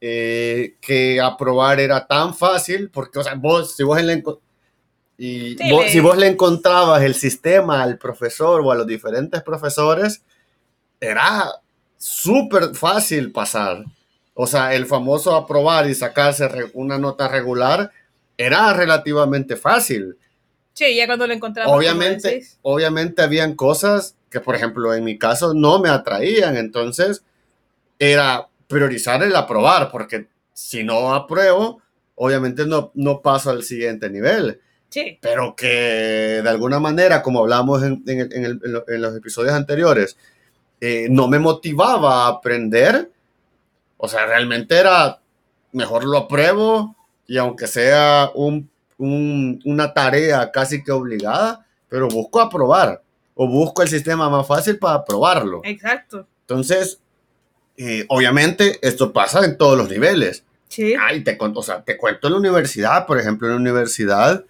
eh, 0.01 0.75
que 0.81 1.21
aprobar 1.21 1.79
era 1.79 2.07
tan 2.07 2.33
fácil, 2.35 2.89
porque, 2.89 3.19
o 3.19 3.23
sea, 3.23 3.35
vos, 3.35 3.75
si 3.75 3.83
vos, 3.83 4.01
le, 4.01 4.21
enco- 4.23 4.39
y 5.17 5.55
Sí, 5.57 5.69
vos- 5.71 5.85
si 5.91 5.99
vos 5.99 6.17
le 6.17 6.27
encontrabas 6.27 7.03
el 7.03 7.13
sistema 7.15 7.83
al 7.83 7.97
profesor 7.99 8.61
o 8.61 8.71
a 8.71 8.75
los 8.75 8.87
diferentes 8.87 9.43
profesores, 9.43 10.23
era 10.99 11.51
súper 11.97 12.73
fácil 12.75 13.31
pasar. 13.31 13.85
O 14.33 14.47
sea, 14.47 14.73
el 14.73 14.85
famoso 14.87 15.35
aprobar 15.35 15.87
y 15.89 15.93
sacarse 15.93 16.49
una 16.73 16.97
nota 16.97 17.27
regular 17.27 17.91
era 18.37 18.73
relativamente 18.73 19.55
fácil. 19.55 20.17
Sí, 20.73 20.95
ya 20.95 21.05
cuando 21.05 21.27
lo 21.27 21.33
encontraba. 21.33 21.67
como 21.67 21.77
Obviamente, 21.77 22.43
obviamente 22.63 23.21
habían 23.21 23.55
cosas 23.55 24.15
que, 24.31 24.39
por 24.39 24.55
ejemplo, 24.55 24.93
en 24.95 25.03
mi 25.03 25.17
caso 25.19 25.53
no 25.53 25.79
me 25.79 25.89
atraían. 25.89 26.55
Entonces, 26.57 27.23
era 27.99 28.47
priorizar 28.71 29.21
el 29.23 29.35
aprobar, 29.35 29.91
porque 29.91 30.27
si 30.53 30.83
no 30.83 31.13
apruebo, 31.13 31.81
obviamente 32.15 32.65
no, 32.65 32.91
no 32.95 33.21
paso 33.21 33.49
al 33.51 33.63
siguiente 33.63 34.09
nivel. 34.09 34.59
Sí, 34.89 35.17
Pero 35.21 35.55
que 35.55 36.41
de 36.43 36.49
alguna 36.49 36.79
manera, 36.79 37.21
como 37.21 37.39
hablamos 37.39 37.81
en, 37.83 38.03
en 38.07 38.19
el- 38.21 38.33
en 38.33 38.45
el- 38.45 39.01
los 39.01 39.15
episodios 39.15 39.53
anteriores, 39.53 40.17
eh, 40.81 41.07
no 41.09 41.27
me 41.27 41.39
motivaba 41.39 42.25
a 42.25 42.27
aprender. 42.29 43.11
O 43.97 44.07
sea, 44.07 44.25
realmente 44.25 44.75
era, 44.77 45.19
mejor 45.71 46.03
lo 46.03 46.17
apruebo 46.17 46.95
y 47.27 47.37
aunque 47.37 47.67
sea 47.67 48.31
un, 48.35 48.69
un, 48.97 49.61
una 49.65 49.93
tarea 49.93 50.51
casi 50.51 50.83
que 50.83 50.91
obligada, 50.91 51.65
pero 51.87 52.07
busco 52.09 52.41
aprobar 52.41 53.01
o 53.35 53.47
busco 53.47 53.81
el 53.83 53.87
sistema 53.87 54.29
más 54.29 54.45
fácil 54.47 54.77
para 54.77 54.95
aprobarlo. 54.95 55.61
Exacto. 55.63 56.27
Entonces, 56.41 56.99
eh, 57.83 58.05
obviamente 58.09 58.77
esto 58.83 59.11
pasa 59.11 59.43
en 59.43 59.57
todos 59.57 59.75
los 59.75 59.89
niveles. 59.89 60.43
Sí. 60.67 60.93
Ay, 60.93 61.23
te, 61.23 61.35
cuento, 61.35 61.61
o 61.61 61.63
sea, 61.63 61.81
te 61.81 61.97
cuento 61.97 62.27
en 62.27 62.33
la 62.33 62.39
universidad, 62.39 63.07
por 63.07 63.19
ejemplo, 63.19 63.47
en 63.47 63.55
la 63.55 63.59
universidad 63.59 64.45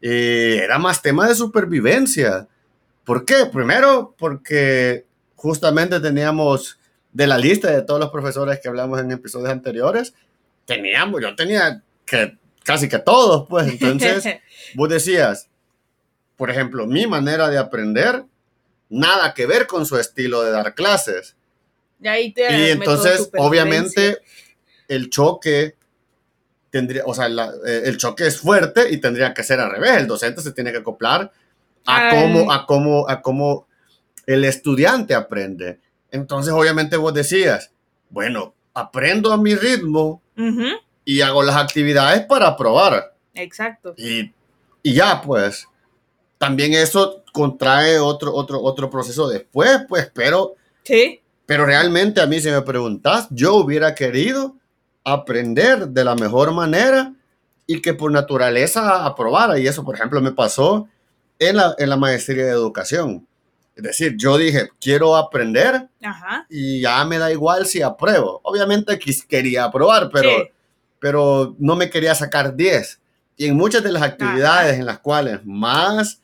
eh, 0.00 0.60
era 0.62 0.78
más 0.78 1.02
tema 1.02 1.26
de 1.26 1.34
supervivencia. 1.34 2.46
¿Por 3.04 3.24
qué? 3.24 3.46
Primero, 3.52 4.14
porque 4.16 5.04
justamente 5.34 5.98
teníamos 5.98 6.78
de 7.12 7.26
la 7.26 7.38
lista 7.38 7.72
de 7.72 7.82
todos 7.82 7.98
los 7.98 8.10
profesores 8.10 8.60
que 8.60 8.68
hablamos 8.68 9.00
en 9.00 9.10
episodios 9.10 9.50
anteriores, 9.50 10.14
teníamos, 10.64 11.20
yo 11.20 11.34
tenía 11.34 11.82
que 12.06 12.38
casi 12.62 12.88
que 12.88 13.00
todos, 13.00 13.48
pues 13.48 13.66
entonces 13.66 14.36
vos 14.76 14.88
decías, 14.88 15.48
por 16.36 16.50
ejemplo, 16.50 16.86
mi 16.86 17.08
manera 17.08 17.48
de 17.48 17.58
aprender, 17.58 18.26
nada 18.88 19.34
que 19.34 19.46
ver 19.46 19.66
con 19.66 19.86
su 19.86 19.98
estilo 19.98 20.42
de 20.42 20.52
dar 20.52 20.76
clases. 20.76 21.34
Y, 22.02 22.08
ahí 22.08 22.32
te 22.32 22.42
Y 22.42 22.70
entonces, 22.70 23.30
obviamente, 23.36 24.18
el 24.88 25.10
choque 25.10 25.76
tendría, 26.70 27.02
o 27.04 27.14
sea, 27.14 27.28
la- 27.28 27.52
eh, 27.66 27.82
el 27.84 27.96
choque 27.96 28.26
es 28.26 28.38
fuerte 28.40 28.90
y 28.90 28.98
tendría 28.98 29.34
que 29.34 29.42
ser 29.42 29.60
al 29.60 29.70
revés. 29.70 29.96
El 29.98 30.06
docente 30.06 30.40
se 30.40 30.52
tiene 30.52 30.72
que 30.72 30.78
acoplar 30.78 31.30
a 31.86 32.08
Ay. 32.10 32.22
cómo, 32.22 32.52
a 32.52 32.66
cómo, 32.66 33.08
a 33.08 33.20
cómo 33.22 33.66
el 34.26 34.44
estudiante 34.44 35.14
aprende. 35.14 35.80
Entonces, 36.10 36.52
obviamente, 36.52 36.96
vos 36.96 37.12
decías, 37.12 37.72
bueno, 38.08 38.54
aprendo 38.74 39.32
a 39.32 39.36
mi 39.36 39.54
ritmo 39.54 40.22
y 41.04 41.20
hago 41.20 41.42
las 41.42 41.56
actividades 41.56 42.24
para 42.26 42.56
probar. 42.56 43.14
Exacto. 43.34 43.94
Y, 43.96 44.32
y 44.82 44.94
ya, 44.94 45.20
pues, 45.20 45.66
también 46.38 46.72
eso 46.72 47.22
contrae 47.32 47.98
otro, 47.98 48.32
otro, 48.34 48.60
otro 48.62 48.88
proceso 48.90 49.28
después, 49.28 49.80
pues, 49.88 50.10
pero 50.14 50.54
Sí. 50.84 51.19
Pero 51.50 51.66
realmente 51.66 52.20
a 52.20 52.28
mí, 52.28 52.40
si 52.40 52.48
me 52.48 52.62
preguntas, 52.62 53.26
yo 53.30 53.56
hubiera 53.56 53.96
querido 53.96 54.54
aprender 55.04 55.88
de 55.88 56.04
la 56.04 56.14
mejor 56.14 56.52
manera 56.52 57.12
y 57.66 57.80
que 57.82 57.92
por 57.92 58.12
naturaleza 58.12 59.04
aprobara. 59.04 59.58
Y 59.58 59.66
eso, 59.66 59.84
por 59.84 59.96
ejemplo, 59.96 60.20
me 60.20 60.30
pasó 60.30 60.86
en 61.40 61.56
la, 61.56 61.74
en 61.76 61.88
la 61.90 61.96
maestría 61.96 62.44
de 62.44 62.52
educación. 62.52 63.26
Es 63.74 63.82
decir, 63.82 64.14
yo 64.16 64.38
dije, 64.38 64.68
quiero 64.80 65.16
aprender 65.16 65.88
Ajá. 66.04 66.46
y 66.48 66.82
ya 66.82 67.04
me 67.04 67.18
da 67.18 67.32
igual 67.32 67.66
si 67.66 67.82
apruebo. 67.82 68.40
Obviamente 68.44 68.96
quis- 69.00 69.26
quería 69.26 69.64
aprobar, 69.64 70.08
pero, 70.12 70.30
Sí. 70.30 70.50
pero 71.00 71.56
no 71.58 71.74
me 71.74 71.90
quería 71.90 72.14
sacar 72.14 72.54
10. 72.54 73.00
Y 73.36 73.46
en 73.46 73.56
muchas 73.56 73.82
de 73.82 73.90
las 73.90 74.02
actividades 74.02 74.78
en 74.78 74.86
las 74.86 75.00
cuales 75.00 75.40
más 75.44 76.20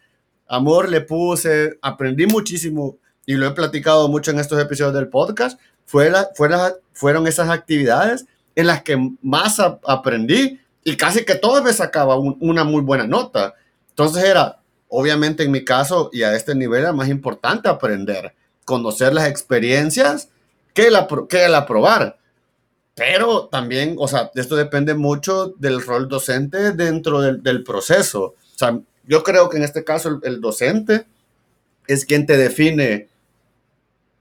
amor 0.47 0.89
le 0.89 1.01
puse, 1.01 1.79
aprendí 1.83 2.27
muchísimo 2.27 2.99
y 3.27 3.35
lo 3.35 3.47
he 3.47 3.51
platicado 3.51 4.09
mucho 4.09 4.31
en 4.31 4.39
estos 4.39 4.61
episodios 4.61 4.95
del 4.95 5.09
podcast, 5.09 5.61
fue 5.85 6.09
la- 6.11 6.31
fue 6.35 6.49
la- 6.49 6.75
fueron 6.93 7.27
esas 7.27 7.51
actividades 7.51 8.27
en 8.55 8.67
las 8.69 8.83
que 8.83 8.97
más 9.23 9.61
a- 9.61 9.79
aprendí 9.87 10.61
y 10.85 10.97
casi 10.97 11.25
que 11.25 11.35
todas 11.35 11.63
me 11.63 11.73
sacaba 11.73 12.17
un- 12.19 12.39
una 12.41 12.65
muy 12.65 12.83
buena 12.83 13.07
nota. 13.07 13.55
Entonces 13.91 14.25
era, 14.25 14.61
obviamente 14.89 15.43
en 15.43 15.51
mi 15.51 15.65
caso 15.65 16.09
y 16.13 16.23
a 16.23 16.35
este 16.35 16.55
nivel 16.55 16.83
era 16.83 16.93
más 16.93 17.09
importante 17.09 17.69
aprender, 17.69 18.35
conocer 18.65 19.13
las 19.13 19.27
experiencias 19.29 20.29
que 20.73 20.89
apro- 20.91 21.27
que 21.29 21.45
el 21.45 21.55
aprobar. 21.55 22.19
Pero 22.95 23.49
también, 23.49 23.97
o 23.99 24.09
sea, 24.09 24.31
esto 24.35 24.57
depende 24.57 24.95
mucho 24.95 25.49
del 25.59 25.83
rol 25.83 26.09
docente 26.09 26.73
dentro 26.73 27.21
del, 27.21 27.43
del 27.43 27.63
proceso. 27.63 28.23
O 28.55 28.59
sea, 28.59 28.79
yo 29.05 29.23
creo 29.23 29.49
que 29.51 29.59
en 29.59 29.65
este 29.65 29.85
caso 29.85 30.09
el, 30.09 30.19
el 30.23 30.41
docente 30.41 31.07
es 31.87 32.07
quien 32.07 32.25
te 32.27 32.37
define 32.39 33.09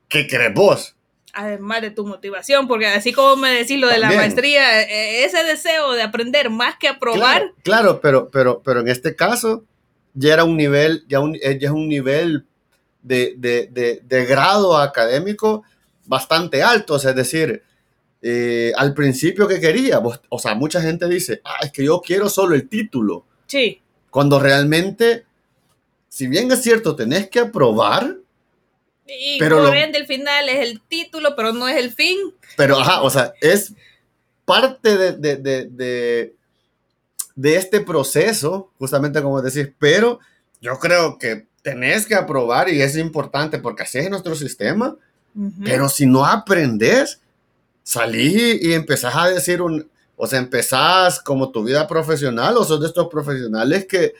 qué 0.09 0.27
querés 0.27 0.53
vos. 0.53 0.95
Además 1.33 1.81
de 1.81 1.91
tu 1.91 2.05
motivación, 2.05 2.67
porque 2.67 2.87
así 2.87 3.11
como 3.11 3.35
me 3.35 3.49
decís 3.51 3.77
lo 3.79 3.87
de 3.89 3.97
la 3.97 4.09
maestría, 4.17 4.81
eh, 4.83 5.25
ese 5.25 5.43
deseo 5.43 5.91
de 5.91 6.01
aprender 6.01 6.49
más 6.49 6.75
que 6.77 6.87
aprobar, 6.87 7.19
Claro, 7.19 7.53
claro, 7.63 7.99
pero, 8.01 8.29
pero, 8.29 8.61
pero 8.63 8.79
en 8.79 8.87
este 8.87 9.15
caso 9.15 9.65
ya 10.13 10.33
era 10.33 10.45
un 10.45 10.55
nivel, 10.55 11.03
ya, 11.09 11.19
un, 11.19 11.35
eh, 11.35 11.57
ya 11.59 11.67
es 11.67 11.73
un 11.73 11.89
nivel 11.89 12.45
de, 13.01 13.33
de, 13.37 13.67
de, 13.69 14.01
de 14.03 14.25
grado 14.25 14.77
académico 14.77 15.63
bastante 16.05 16.63
alto. 16.63 16.93
O 16.93 16.99
sea, 16.99 17.09
es 17.11 17.17
decir, 17.17 17.61
eh, 18.21 18.71
al 18.77 18.93
principio 18.93 19.45
que 19.45 19.59
quería, 19.59 19.99
vos- 19.99 20.21
o 20.29 20.39
sea, 20.39 20.55
mucha 20.55 20.81
gente 20.81 21.05
dice, 21.09 21.41
ah, 21.43 21.57
es 21.63 21.71
que 21.73 21.83
yo 21.83 21.99
quiero 22.01 22.29
solo 22.29 22.55
el 22.55 22.69
título. 22.69 23.25
sí, 23.45 23.81
Cuando 24.09 24.39
realmente, 24.39 25.25
si 26.07 26.27
bien 26.27 26.49
es 26.49 26.61
cierto, 26.61 26.95
tenés 26.95 27.29
que 27.29 27.39
aprobar, 27.41 28.15
y 29.07 29.37
Pero 29.39 29.57
por 29.57 29.65
lo- 29.67 29.73
ende 29.73 29.97
el 29.99 30.07
final 30.07 30.49
es 30.49 30.59
el 30.69 30.81
título, 30.81 31.35
pero 31.35 31.53
no 31.53 31.67
es 31.67 31.77
el 31.77 31.91
fin. 31.91 32.17
pero 32.57 32.79
ajá, 32.79 33.01
o 33.01 33.09
sea, 33.09 33.33
es 33.41 33.73
parte 34.45 34.97
de, 34.97 35.11
de, 35.13 35.35
de, 35.37 35.65
de, 35.69 36.33
de 37.35 37.55
este 37.55 37.81
proceso, 37.81 38.71
justamente 38.79 39.21
como 39.21 39.41
decís, 39.41 39.69
pero 39.79 40.19
yo 40.61 40.77
creo 40.79 41.17
que 41.17 41.47
tenés 41.61 42.05
que 42.05 42.15
aprobar 42.15 42.69
y 42.69 42.81
es 42.81 42.95
importante 42.97 43.57
porque 43.59 43.83
así 43.83 43.97
es 43.99 44.09
nuestro 44.09 44.35
sistema, 44.35 44.95
Ujú. 45.35 45.51
pero 45.63 45.89
si 45.89 46.05
no 46.05 46.25
aprendes, 46.25 47.19
salí 47.83 48.59
y 48.61 48.73
empezás 48.73 49.15
a 49.15 49.27
decir 49.29 49.61
un, 49.61 49.87
o 50.15 50.27
sea, 50.27 50.39
empezás 50.39 51.19
como 51.19 51.51
tu 51.51 51.63
vida 51.63 51.87
profesional 51.87 52.55
o 52.57 52.63
sos 52.63 52.79
de 52.81 52.87
estos 52.87 53.07
profesionales 53.09 53.85
que, 53.85 54.13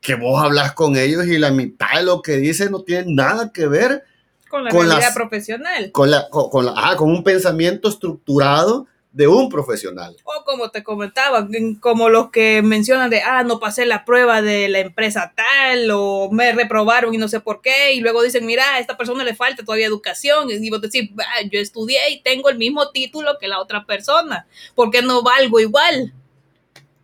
que 0.00 0.14
vos 0.14 0.42
hablas 0.42 0.72
con 0.72 0.96
ellos 0.96 1.26
y 1.26 1.38
la 1.38 1.50
mitad 1.50 1.96
de 1.96 2.04
lo 2.04 2.22
que 2.22 2.36
dicen 2.36 2.70
no 2.70 2.82
tiene 2.82 3.12
nada 3.14 3.52
que 3.52 3.66
ver 3.66 4.04
con 4.48 4.64
la 4.64 4.70
con 4.70 4.80
realidad 4.86 5.00
las- 5.08 5.14
profesional. 5.14 5.90
con, 5.92 6.10
la, 6.10 6.28
con, 6.30 6.50
con 6.50 6.64
la- 6.66 6.72
ajá, 6.72 6.96
con 6.96 7.10
un 7.10 7.22
pensamiento 7.24 7.88
estructurado 7.88 8.86
de 9.12 9.26
un 9.26 9.48
profesional. 9.48 10.14
O 10.24 10.44
como 10.44 10.70
te 10.70 10.82
comentaba, 10.84 11.48
en- 11.50 11.76
como 11.76 12.10
los 12.10 12.30
que 12.30 12.60
mencionan 12.62 13.08
de, 13.08 13.22
ah, 13.22 13.44
no 13.44 13.58
pasé 13.58 13.86
la 13.86 14.04
prueba 14.04 14.42
de 14.42 14.68
la 14.68 14.80
empresa 14.80 15.32
tal, 15.34 15.90
o 15.90 16.28
me 16.30 16.52
reprobaron 16.52 17.14
y 17.14 17.16
no 17.16 17.26
sé 17.26 17.40
por 17.40 17.62
qué, 17.62 17.94
y 17.94 18.00
luego 18.00 18.22
dicen, 18.22 18.44
mira, 18.44 18.74
a 18.74 18.78
esta 18.78 18.98
persona 18.98 19.24
le 19.24 19.34
falta 19.34 19.64
todavía 19.64 19.86
educación, 19.86 20.48
y 20.50 20.68
vos 20.68 20.82
decís, 20.82 21.10
"Ah, 21.18 21.42
yo 21.50 21.58
estudié 21.58 21.98
y 22.10 22.20
tengo 22.20 22.50
el 22.50 22.58
mismo 22.58 22.90
título 22.90 23.38
que 23.40 23.48
la 23.48 23.58
otra 23.58 23.86
persona, 23.86 24.46
¿por 24.74 24.90
qué 24.90 25.00
no 25.00 25.22
valgo 25.22 25.60
igual? 25.60 26.12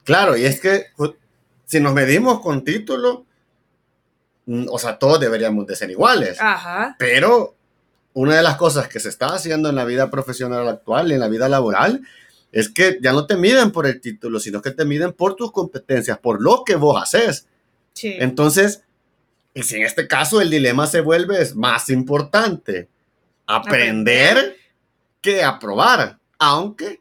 Claro, 0.05 0.37
y 0.37 0.45
es 0.45 0.61
que 0.61 0.87
si 1.65 1.81
nos 1.81 1.95
medimos 1.95 2.41
con 2.41 2.63
título, 2.63 3.25
o 4.71 4.79
sea, 4.79 4.99
todos 4.99 5.21
deberíamos 5.21 5.67
de 5.67 5.77
ser 5.77 5.91
iguales. 5.91 6.39
Ajá, 6.41 6.97
Pero 6.99 7.55
una 8.15 8.37
de 8.37 8.43
las 8.43 8.57
cosas 8.57 8.89
que 8.89 9.01
se 9.01 9.09
está 9.09 9.35
haciendo 9.35 9.69
en 9.69 9.77
la 9.77 9.85
vida 9.85 10.11
profesional 10.11 10.69
actual 10.69 11.11
y 11.11 11.15
en 11.15 11.21
la 11.21 11.29
vida 11.29 11.49
laboral 11.49 12.03
es 12.51 12.69
que 12.69 12.99
ya 13.01 13.13
no 13.13 13.27
te 13.27 13.37
miden 13.37 13.71
por 13.73 13.87
el 13.87 14.01
título, 14.01 14.39
sino 14.39 14.61
que 14.61 14.71
te 14.73 14.85
miden 14.85 15.13
por 15.13 15.37
tus 15.37 15.53
competencias, 15.53 16.19
por 16.19 16.43
lo 16.43 16.65
que 16.65 16.75
vos 16.77 17.01
haces. 17.03 17.47
sí. 17.95 18.17
Entonces, 18.19 18.83
y 19.55 19.63
si 19.63 19.77
en 19.77 19.83
este 19.83 20.07
caso 20.09 20.41
el 20.41 20.51
dilema 20.51 20.87
se 20.87 21.01
vuelve 21.01 21.41
es 21.41 21.55
más 21.55 21.89
importante 21.91 22.89
aprender 23.47 24.57
que 25.21 25.43
aprobar, 25.43 26.19
aunque 26.39 27.01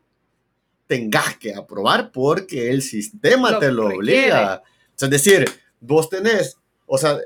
tengas 0.88 1.38
que 1.38 1.56
aprobar 1.56 2.12
porque 2.12 2.70
el 2.70 2.82
sistema 2.82 3.52
Lo 3.52 3.60
te 3.60 3.72
lo 3.72 3.90
requiere. 3.90 4.24
obliga. 4.26 4.64
O 4.64 4.94
sea, 4.96 5.06
es 5.08 5.12
decir, 5.12 5.46
vos 5.80 6.10
tenés, 6.10 6.58
o 6.86 6.98
sea, 6.98 7.18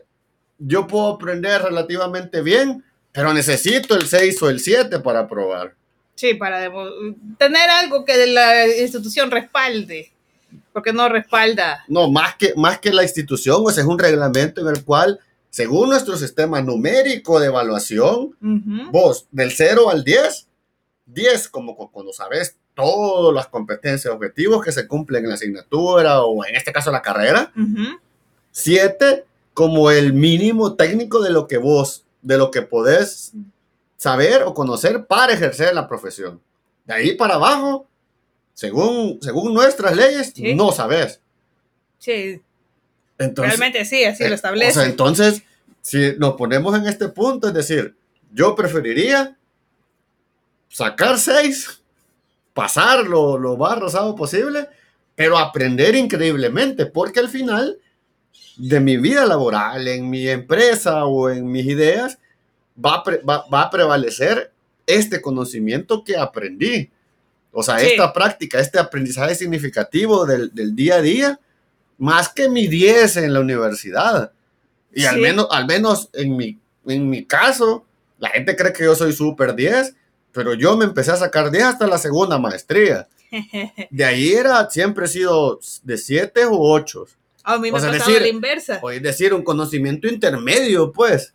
yo 0.58 0.88
puedo 0.88 1.08
aprender 1.14 1.62
relativamente 1.62 2.42
bien, 2.42 2.84
pero 3.12 3.34
necesito 3.34 3.96
el 3.96 4.08
6 4.08 4.42
o 4.44 4.50
el 4.50 4.60
7 4.60 5.00
para 5.00 5.20
aprobar. 5.22 5.74
Sí, 6.16 6.34
para 6.34 6.72
tener 7.38 7.70
algo 7.70 8.06
que 8.06 8.26
la 8.28 8.68
institución 8.68 9.32
respalde, 9.32 10.12
porque 10.72 10.94
no 10.94 11.10
respalda. 11.10 11.84
No, 11.88 12.10
más 12.10 12.36
que, 12.36 12.54
más 12.56 12.80
que 12.80 12.94
la 12.94 13.04
institución, 13.04 13.64
sea, 13.72 13.84
es 13.84 13.90
un 13.90 14.00
reglamento 14.00 14.62
en 14.62 14.68
el 14.76 14.84
cual, 14.86 15.20
según 15.50 15.90
nuestro 15.90 16.16
sistema 16.18 16.62
numérico 16.62 17.40
de 17.40 17.48
evaluación, 17.48 18.36
Ujú. 18.42 18.92
vos 18.92 19.28
del 19.32 19.52
0 19.52 19.90
al 19.90 20.04
10, 20.06 20.48
10 21.06 21.50
como 21.50 21.76
cu- 21.76 21.92
cuando 21.92 22.14
sabes 22.14 22.56
todas 22.74 23.34
las 23.34 23.48
competencias, 23.48 24.14
objetivos 24.14 24.64
que 24.64 24.72
se 24.72 24.88
cumplen 24.88 25.24
en 25.24 25.30
la 25.30 25.36
asignatura 25.36 26.22
o 26.24 26.44
en 26.46 26.56
este 26.56 26.72
caso 26.74 26.92
la 26.92 27.02
carrera, 27.02 27.52
Ujú. 27.56 28.00
7 28.52 29.26
como 29.56 29.90
el 29.90 30.14
mínimo 30.14 30.76
técnico 30.76 31.24
de 31.24 31.32
lo 31.32 31.48
que 31.48 31.58
vos, 31.58 32.04
de 32.22 32.38
lo 32.38 32.52
que 32.52 32.62
podés 32.62 33.32
saber 33.98 34.44
o 34.44 34.54
conocer 34.54 35.06
para 35.08 35.34
ejercer 35.34 35.74
la 35.74 35.88
profesión. 35.88 36.40
De 36.86 36.94
ahí 36.94 37.16
para 37.16 37.36
abajo, 37.36 37.88
según, 38.54 39.18
según 39.22 39.54
nuestras 39.54 39.96
leyes, 39.96 40.32
Sí. 40.36 40.54
no 40.54 40.72
sabes. 40.72 41.20
Sí, 41.98 42.42
Entonces, 43.18 43.58
realmente 43.58 43.86
sí, 43.86 44.04
así 44.04 44.24
eh, 44.26 44.30
lo 44.30 44.36
establece. 44.36 44.72
O 44.72 44.74
sea, 44.74 44.86
entonces, 44.86 45.42
si 45.82 46.14
nos 46.18 46.36
ponemos 46.36 46.76
en 46.78 46.86
este 46.86 47.08
punto, 47.08 47.48
es 47.48 47.54
decir, 47.54 47.96
yo 48.34 48.54
preferiría 48.56 49.36
sacar 50.70 51.18
6 51.18 51.82
pasar 52.54 53.06
lo, 53.06 53.38
lo 53.38 53.58
más 53.58 53.80
rosado 53.80 54.16
posible, 54.16 54.68
pero 55.16 55.38
aprender 55.38 55.96
increíblemente, 55.96 56.86
porque 56.86 57.20
al 57.20 57.30
final 57.30 57.80
de 58.58 58.80
mi 58.80 58.98
vida 58.98 59.26
laboral, 59.26 59.88
en 59.88 60.10
mi 60.10 60.28
empresa 60.30 61.06
o 61.06 61.30
en 61.30 61.50
mis 61.52 61.66
ideas, 61.66 62.18
va 62.84 62.96
a, 62.96 63.04
pre- 63.04 63.22
va- 63.22 63.46
va 63.54 63.64
a 63.64 63.70
prevalecer 63.70 64.52
este 64.88 65.22
conocimiento 65.22 66.04
que 66.04 66.18
aprendí. 66.18 66.90
O 67.52 67.64
sea, 67.64 67.80
Sí. 67.80 67.88
esta 67.88 68.12
práctica, 68.14 68.60
este 68.60 68.80
aprendizaje 68.80 69.36
significativo 69.36 70.26
del, 70.26 70.54
del 70.54 70.76
día 70.76 70.96
a 70.96 71.02
día, 71.02 71.40
más 71.98 72.30
que 72.30 72.50
mi 72.50 72.68
10 72.68 73.18
en 73.18 73.34
la 73.34 73.40
universidad. 73.40 74.32
Y 74.94 75.06
al 75.06 75.18
menos, 75.20 75.48
al 75.52 75.66
menos 75.66 76.10
en 76.14 76.36
mi, 76.36 76.60
en 76.86 77.10
mi 77.10 77.26
caso, 77.26 77.86
la 78.20 78.30
gente 78.30 78.56
cree 78.56 78.74
que 78.74 78.84
yo 78.84 78.96
soy 78.96 79.14
súper 79.14 79.56
10, 79.56 79.96
pero 80.32 80.54
yo 80.54 80.76
me 80.78 80.86
empecé 80.86 81.12
a 81.12 81.16
sacar 81.18 81.50
10 81.52 81.64
hasta 81.64 81.88
la 81.88 81.98
segunda 81.98 82.38
maestría. 82.38 83.08
De 83.90 84.06
ahí 84.06 84.34
era, 84.34 84.70
siempre 84.70 85.06
he 85.06 85.10
sido 85.10 85.60
de 85.84 85.98
7 85.98 86.46
u 86.48 86.58
8. 86.62 87.06
A 87.46 87.58
mí 87.60 87.72
me 87.72 87.78
O 87.78 87.82
sea, 87.82 87.92
pasaba 87.92 88.08
decir- 88.10 88.22
la 88.22 88.28
inversa. 88.28 88.80
O 88.82 88.90
es 88.92 89.02
decir, 89.02 89.34
un 89.34 89.44
conocimiento 89.44 90.08
intermedio, 90.08 90.92
pues. 90.92 91.34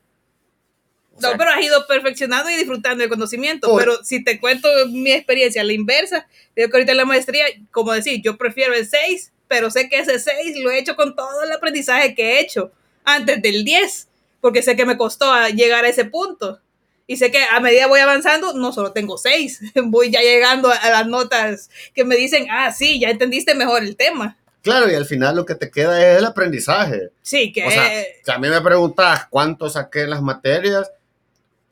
O 1.15 1.21
No, 1.21 1.29
sea, 1.29 1.37
pero 1.39 1.51
has 1.51 1.63
ido 1.63 1.87
perfeccionando 1.87 2.51
y 2.51 2.57
disfrutando 2.57 3.05
el 3.05 3.11
conocimiento. 3.11 3.69
Por- 3.69 3.81
Pero 3.81 4.05
si 4.05 4.25
te 4.25 4.41
cuento 4.41 4.69
mi 4.89 5.13
experiencia, 5.13 5.63
la 5.65 5.73
inversa, 5.73 6.27
digo 6.57 6.69
que 6.71 6.77
ahorita 6.77 6.93
en 6.93 6.99
la 6.99 7.05
maestría, 7.05 7.45
como 7.71 7.93
decir, 7.93 8.21
yo 8.23 8.37
prefiero 8.37 8.75
el 8.75 8.87
6, 8.89 9.33
pero 9.49 9.71
sé 9.71 9.89
que 9.89 9.99
ese 9.99 10.19
6 10.19 10.57
lo 10.61 10.71
he 10.71 10.79
hecho 10.79 10.97
con 10.97 11.15
todo 11.15 11.43
el 11.45 11.53
aprendizaje 11.53 12.15
que 12.15 12.33
he 12.37 12.41
hecho 12.41 12.73
antes 13.05 13.43
del 13.43 13.65
10, 13.65 14.09
porque 14.41 14.63
sé 14.63 14.77
que 14.77 14.87
me 14.87 14.97
costó 14.97 15.33
llegar 15.49 15.85
a 15.85 15.89
ese 15.89 16.05
punto. 16.07 16.61
Y 17.07 17.17
sé 17.17 17.31
que 17.33 17.43
a 17.43 17.59
medida 17.61 17.89
voy 17.89 17.99
avanzando, 18.01 18.53
no 18.55 18.73
solo 18.73 18.93
tengo 18.93 19.19
6, 19.19 19.61
voy 19.75 20.11
ya 20.11 20.23
llegando 20.23 20.71
a 20.71 20.91
las 20.91 21.07
notas 21.07 21.69
que 21.95 22.05
me 22.05 22.17
dicen, 22.17 22.47
ah, 22.51 22.73
sí, 22.73 22.99
ya 23.01 23.11
entendiste 23.11 23.55
mejor 23.55 23.83
el 23.83 23.97
tema. 23.97 24.39
Claro, 24.63 24.91
y 24.91 24.95
al 24.95 25.07
final 25.07 25.37
lo 25.37 25.47
que 25.47 25.55
te 25.55 25.71
queda 25.71 26.01
es 26.07 26.19
el 26.19 26.27
aprendizaje. 26.27 27.11
Sí, 27.23 27.53
que 27.53 27.67
O 27.67 27.71
sea, 27.71 27.91
si 28.25 28.31
a 28.31 28.39
mí 28.39 28.49
me 28.49 28.61
preguntas 28.61 29.27
cuánto 29.31 29.71
saqué 29.71 30.03
en 30.03 30.11
las 30.11 30.23
materias, 30.23 30.91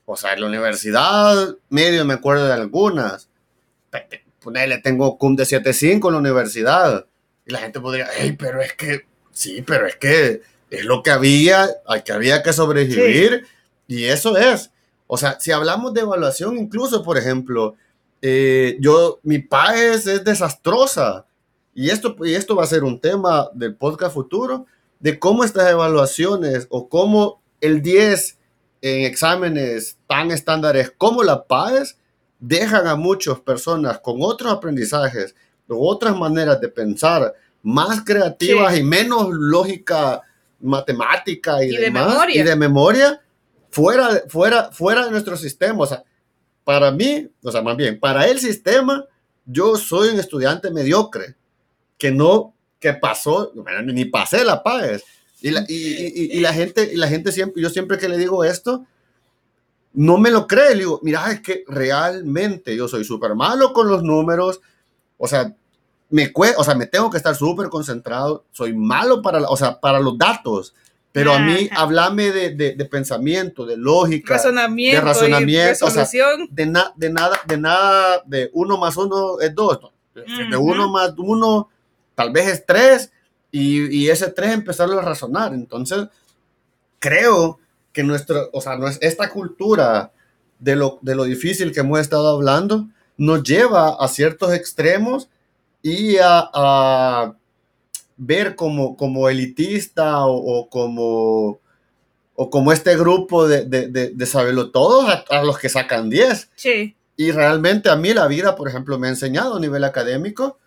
o 0.06 0.16
sea, 0.16 0.32
en 0.32 0.40
la 0.40 0.46
universidad, 0.46 1.54
medio 1.68 2.04
me 2.06 2.14
acuerdo 2.14 2.46
de 2.46 2.54
algunas. 2.54 3.28
Ponele, 4.40 4.78
tengo 4.78 5.18
cum 5.18 5.36
de 5.36 5.44
7.5 5.44 6.06
en 6.06 6.12
la 6.12 6.18
universidad. 6.18 7.06
Y 7.46 7.52
la 7.52 7.58
gente 7.58 7.78
podría, 7.78 8.08
hey, 8.16 8.34
pero 8.38 8.62
es 8.62 8.72
que, 8.72 9.02
sí, 9.32 9.62
pero 9.62 9.86
es 9.86 9.96
que 9.96 10.40
es 10.70 10.84
lo 10.84 11.02
que 11.02 11.10
había, 11.10 11.68
al 11.86 12.04
que 12.04 12.12
había 12.12 12.42
que 12.42 12.54
sobrevivir. 12.54 13.46
Y 13.86 14.04
eso 14.04 14.38
es. 14.38 14.70
O 15.06 15.18
sea, 15.18 15.38
si 15.40 15.52
hablamos 15.52 15.92
de 15.92 16.00
evaluación, 16.00 16.56
incluso, 16.56 17.02
por 17.02 17.18
ejemplo, 17.18 17.74
eh, 18.22 18.76
yo, 18.80 19.20
mi 19.22 19.40
PAES 19.40 20.06
es 20.06 20.24
desastrosa. 20.24 21.26
Y 21.78 21.90
esto, 21.90 22.16
y 22.24 22.34
esto 22.34 22.56
va 22.56 22.64
a 22.64 22.66
ser 22.66 22.82
un 22.82 22.98
tema 22.98 23.50
del 23.54 23.76
podcast 23.76 24.12
futuro, 24.12 24.66
de 24.98 25.16
cómo 25.20 25.44
estas 25.44 25.70
evaluaciones 25.70 26.66
o 26.70 26.88
cómo 26.88 27.40
el 27.60 27.82
10 27.82 28.36
en 28.82 29.04
exámenes 29.04 29.96
tan 30.08 30.32
estándares 30.32 30.92
como 30.98 31.22
la 31.22 31.44
PAES 31.44 31.96
dejan 32.40 32.88
a 32.88 32.96
muchas 32.96 33.38
personas 33.38 34.00
con 34.00 34.16
otros 34.18 34.52
aprendizajes 34.52 35.36
o 35.68 35.88
otras 35.88 36.16
maneras 36.18 36.60
de 36.60 36.68
pensar 36.68 37.32
más 37.62 38.02
creativas 38.04 38.76
y 38.76 38.82
menos 38.82 39.28
lógica 39.30 40.22
matemática 40.58 41.62
y, 41.62 41.68
Y 41.68 41.76
de 41.76 41.82
demás, 41.82 42.08
memoria. 42.08 42.40
y 42.40 42.44
de 42.44 42.56
memoria 42.56 43.20
fuera, 43.70 44.24
fuera, 44.26 44.72
fuera 44.72 45.04
de 45.04 45.12
nuestro 45.12 45.36
sistema. 45.36 45.84
O 45.84 45.86
sea, 45.86 46.02
para 46.64 46.90
mí, 46.90 47.30
o 47.40 47.52
sea, 47.52 47.62
más 47.62 47.76
bien, 47.76 48.00
para 48.00 48.26
el 48.26 48.40
sistema, 48.40 49.04
yo 49.46 49.76
soy 49.76 50.08
un 50.08 50.18
estudiante 50.18 50.72
mediocre 50.72 51.36
que 51.98 52.10
no, 52.12 52.54
que 52.78 52.94
pasó, 52.94 53.52
bueno, 53.54 53.92
ni 53.92 54.04
pasé 54.04 54.44
la 54.44 54.62
PAES. 54.62 55.02
Y 55.40 55.50
la, 55.50 55.64
y, 55.68 55.74
y- 55.74 56.36
y 56.38 56.40
la 56.40 56.52
gente, 56.52 56.90
y 56.92 56.96
la 56.96 57.08
gente 57.08 57.30
siempre, 57.32 57.62
yo 57.62 57.70
siempre 57.70 57.98
que 57.98 58.08
le 58.08 58.16
digo 58.18 58.44
esto, 58.44 58.84
no 59.94 60.18
me 60.18 60.30
lo 60.30 60.46
cree. 60.46 60.70
Le 60.74 60.80
digo, 60.80 61.00
mira, 61.02 61.30
es 61.30 61.40
que 61.40 61.64
realmente 61.66 62.76
yo 62.76 62.88
soy 62.88 63.04
súper 63.04 63.34
malo 63.34 63.72
con 63.72 63.88
los 63.88 64.02
números. 64.02 64.60
O 65.16 65.26
sea, 65.26 65.54
me 66.10 66.32
cue- 66.32 66.54
o 66.56 66.64
sea, 66.64 66.74
me 66.74 66.86
tengo 66.86 67.10
que 67.10 67.16
estar 67.16 67.34
súper 67.34 67.68
concentrado. 67.68 68.44
Soy 68.52 68.74
malo 68.74 69.22
para, 69.22 69.40
o 69.48 69.56
sea, 69.56 69.80
para 69.80 70.00
los 70.00 70.16
datos. 70.18 70.74
Pero 71.10 71.32
a 71.32 71.38
mí, 71.40 71.68
Ajá. 71.72 71.82
háblame 71.82 72.30
de, 72.30 72.50
de, 72.54 72.74
de 72.74 72.84
pensamiento, 72.84 73.64
de 73.66 73.76
lógica, 73.76 74.34
razonamiento, 74.34 74.96
de 75.00 75.04
razonamiento, 75.04 75.86
o 75.86 75.90
sea, 75.90 76.06
de, 76.50 76.66
na- 76.66 76.92
de 76.96 77.10
nada, 77.10 77.40
de 77.46 77.56
nada, 77.56 78.22
de 78.26 78.50
uno 78.52 78.76
más 78.76 78.96
uno 78.96 79.40
es 79.40 79.52
dos. 79.54 79.78
De 80.14 80.56
uno 80.56 80.88
más 80.90 81.14
uno, 81.16 81.70
tal 82.18 82.32
vez 82.32 82.48
es 82.48 82.66
tres, 82.66 83.12
y, 83.52 83.86
y 83.96 84.10
ese 84.10 84.28
tres 84.32 84.52
empezarlo 84.52 84.98
a 84.98 85.02
razonar. 85.02 85.54
Entonces, 85.54 86.08
creo 86.98 87.60
que 87.92 88.02
nuestro, 88.02 88.50
o 88.52 88.60
sea, 88.60 88.76
esta 89.00 89.30
cultura 89.30 90.10
de 90.58 90.74
lo, 90.74 90.98
de 91.00 91.14
lo 91.14 91.22
difícil 91.22 91.72
que 91.72 91.80
hemos 91.80 92.00
estado 92.00 92.28
hablando 92.28 92.88
nos 93.16 93.44
lleva 93.44 93.96
a 94.00 94.08
ciertos 94.08 94.52
extremos 94.52 95.28
y 95.80 96.16
a, 96.16 96.50
a 96.52 97.36
ver 98.16 98.56
como, 98.56 98.96
como 98.96 99.28
elitista 99.28 100.26
o, 100.26 100.34
o 100.34 100.68
como 100.68 101.60
o 102.40 102.50
como 102.50 102.72
este 102.72 102.96
grupo 102.96 103.46
de, 103.48 103.64
de, 103.64 103.88
de, 103.88 104.10
de 104.10 104.26
saberlo 104.26 104.70
todos 104.70 105.08
a, 105.08 105.24
a 105.30 105.42
los 105.44 105.58
que 105.58 105.68
sacan 105.68 106.08
10. 106.08 106.50
Sí, 106.56 106.96
Y 107.16 107.32
realmente 107.32 107.90
a 107.90 107.96
mí 107.96 108.12
la 108.12 108.28
vida, 108.28 108.54
por 108.54 108.68
ejemplo, 108.68 108.96
me 108.98 109.08
ha 109.08 109.10
enseñado 109.10 109.56
a 109.56 109.60
nivel 109.60 109.82
académico 109.84 110.58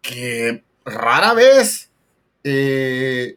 que 0.00 0.62
rara 0.88 1.34
vez 1.34 1.90
eh, 2.44 3.36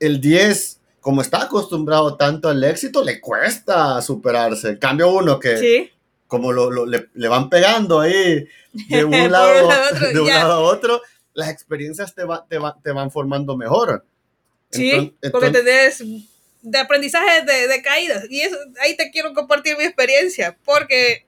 el 0.00 0.20
10, 0.20 0.80
como 1.00 1.22
está 1.22 1.42
acostumbrado 1.42 2.16
tanto 2.16 2.48
al 2.48 2.62
éxito, 2.64 3.02
le 3.04 3.20
cuesta 3.20 4.00
superarse. 4.02 4.78
Cambio 4.78 5.10
uno 5.12 5.38
que 5.38 5.56
sí. 5.58 5.90
como 6.26 6.52
lo, 6.52 6.70
lo- 6.70 6.86
le, 6.86 7.08
le 7.14 7.28
van 7.28 7.48
pegando 7.48 8.00
ahí 8.00 8.46
de 8.88 9.04
un 9.04 9.30
lado, 9.30 9.68
lado 9.68 9.70
a 9.70 9.90
otro, 9.90 10.08
de 10.12 10.20
un 10.20 10.28
lado 10.28 10.52
a 10.52 10.60
otro, 10.60 11.02
las 11.34 11.50
experiencias 11.50 12.14
te, 12.14 12.24
va- 12.24 12.44
te, 12.48 12.58
va- 12.58 12.76
te 12.82 12.92
van 12.92 13.10
formando 13.10 13.56
mejor. 13.56 14.04
Sí, 14.70 14.90
Enton- 14.90 15.30
porque 15.32 15.50
tenés 15.50 16.02
de 16.62 16.78
aprendizaje 16.78 17.42
de, 17.44 17.68
de 17.68 17.82
caídas. 17.82 18.24
Y 18.28 18.40
eso, 18.40 18.56
ahí 18.80 18.96
te 18.96 19.10
quiero 19.10 19.32
compartir 19.34 19.76
mi 19.78 19.84
experiencia, 19.84 20.56
porque 20.64 21.24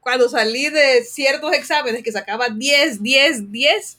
cuando 0.00 0.28
salí 0.28 0.68
de 0.68 1.02
ciertos 1.04 1.52
exámenes 1.54 2.02
que 2.02 2.12
sacaba 2.12 2.48
10, 2.50 3.02
10, 3.02 3.50
10, 3.50 3.98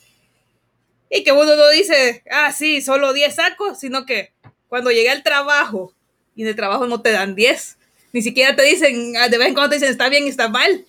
y 1.11 1.23
que 1.23 1.31
uno 1.33 1.55
no 1.55 1.69
dice, 1.69 2.23
ah, 2.31 2.51
sí, 2.53 2.81
solo 2.81 3.11
10 3.13 3.35
saco, 3.35 3.75
sino 3.75 4.05
que 4.05 4.31
cuando 4.69 4.89
llegué 4.91 5.09
al 5.09 5.21
trabajo, 5.23 5.93
y 6.35 6.43
en 6.43 6.47
el 6.47 6.55
trabajo 6.55 6.87
no 6.87 7.01
te 7.01 7.11
dan 7.11 7.35
10, 7.35 7.77
ni 8.13 8.21
siquiera 8.21 8.55
te 8.55 8.63
dicen, 8.63 9.13
ah, 9.17 9.27
de 9.27 9.37
vez 9.37 9.49
en 9.49 9.53
cuando 9.53 9.69
te 9.71 9.75
dicen, 9.75 9.89
está 9.91 10.07
bien, 10.09 10.27
está 10.27 10.47
mal. 10.47 10.85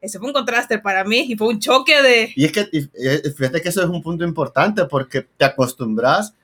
Ese 0.00 0.18
fue 0.18 0.28
un 0.28 0.32
contraste 0.32 0.78
para 0.78 1.04
mí 1.04 1.26
y 1.28 1.36
fue 1.36 1.48
un 1.48 1.60
choque 1.60 2.02
de... 2.02 2.32
Y 2.34 2.46
es 2.46 2.52
que 2.52 2.68
y- 2.72 2.78
y 2.80 3.30
fíjate 3.36 3.60
que 3.62 3.68
eso 3.68 3.82
es 3.82 3.88
un 3.88 4.02
punto 4.02 4.24
importante 4.24 4.84
porque 4.86 5.26
te 5.36 5.44
acostumbras 5.44 6.34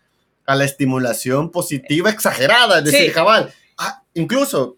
a 0.47 0.55
la 0.55 0.64
estimulación 0.64 1.51
positiva 1.51 2.09
exagerada. 2.11 2.79
Es 2.79 2.85
decir, 2.85 3.07
Sí. 3.09 3.12
cabal, 3.12 3.53
ah, 3.79 4.03
incluso 4.14 4.77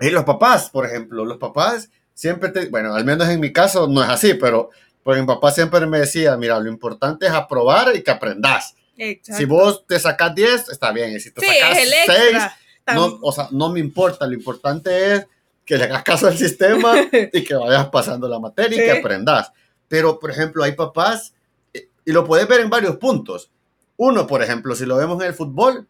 eh, 0.00 0.10
los 0.10 0.24
papás, 0.24 0.70
por 0.70 0.86
ejemplo, 0.86 1.24
los 1.24 1.38
papás 1.38 1.88
siempre 2.14 2.50
te, 2.50 2.66
bueno, 2.66 2.94
al 2.94 3.04
menos 3.04 3.28
en 3.28 3.40
mi 3.40 3.52
caso 3.52 3.88
no 3.88 4.02
es 4.04 4.08
así, 4.10 4.34
pero 4.34 4.70
pues 5.04 5.20
mi 5.20 5.26
papá 5.26 5.52
siempre 5.52 5.86
me 5.86 6.00
decía, 6.00 6.36
mira, 6.36 6.58
lo 6.58 6.68
importante 6.68 7.26
es 7.26 7.32
aprobar 7.32 7.94
y 7.94 8.02
que 8.02 8.10
aprendas. 8.10 8.74
Exacto. 8.96 9.38
Si 9.38 9.44
vos 9.44 9.84
te 9.86 9.98
sacas 10.00 10.34
10, 10.34 10.70
está 10.70 10.90
bien, 10.92 11.12
y 11.14 11.20
si 11.20 11.30
te 11.30 11.40
sí, 11.40 11.46
sacas 11.46 11.78
es 11.78 11.84
el 11.84 11.90
6, 12.06 12.18
extra. 12.32 12.56
no, 12.94 13.18
o 13.22 13.30
sea, 13.32 13.48
no 13.52 13.68
me 13.70 13.78
importa, 13.80 14.26
lo 14.26 14.34
importante 14.34 15.14
es 15.14 15.26
que 15.64 15.76
le 15.78 15.84
hagas 15.84 16.02
caso 16.02 16.26
al 16.26 16.36
sistema 16.36 16.94
y 17.32 17.44
que 17.44 17.54
vayas 17.54 17.88
pasando 17.88 18.26
la 18.28 18.38
materia 18.40 18.76
y 18.76 18.80
Sí. 18.80 18.84
que 18.86 18.98
aprendas. 18.98 19.52
Pero, 19.88 20.18
por 20.18 20.30
ejemplo, 20.30 20.64
hay 20.64 20.72
papás, 20.72 21.34
eh, 21.72 21.88
y 22.04 22.12
lo 22.12 22.24
puedes 22.24 22.48
ver 22.48 22.60
en 22.60 22.70
varios 22.70 22.96
puntos. 22.96 23.50
Uno, 23.96 24.26
por 24.26 24.42
ejemplo, 24.42 24.74
si 24.74 24.86
lo 24.86 24.96
vemos 24.96 25.20
en 25.22 25.28
el 25.28 25.34
fútbol, 25.34 25.86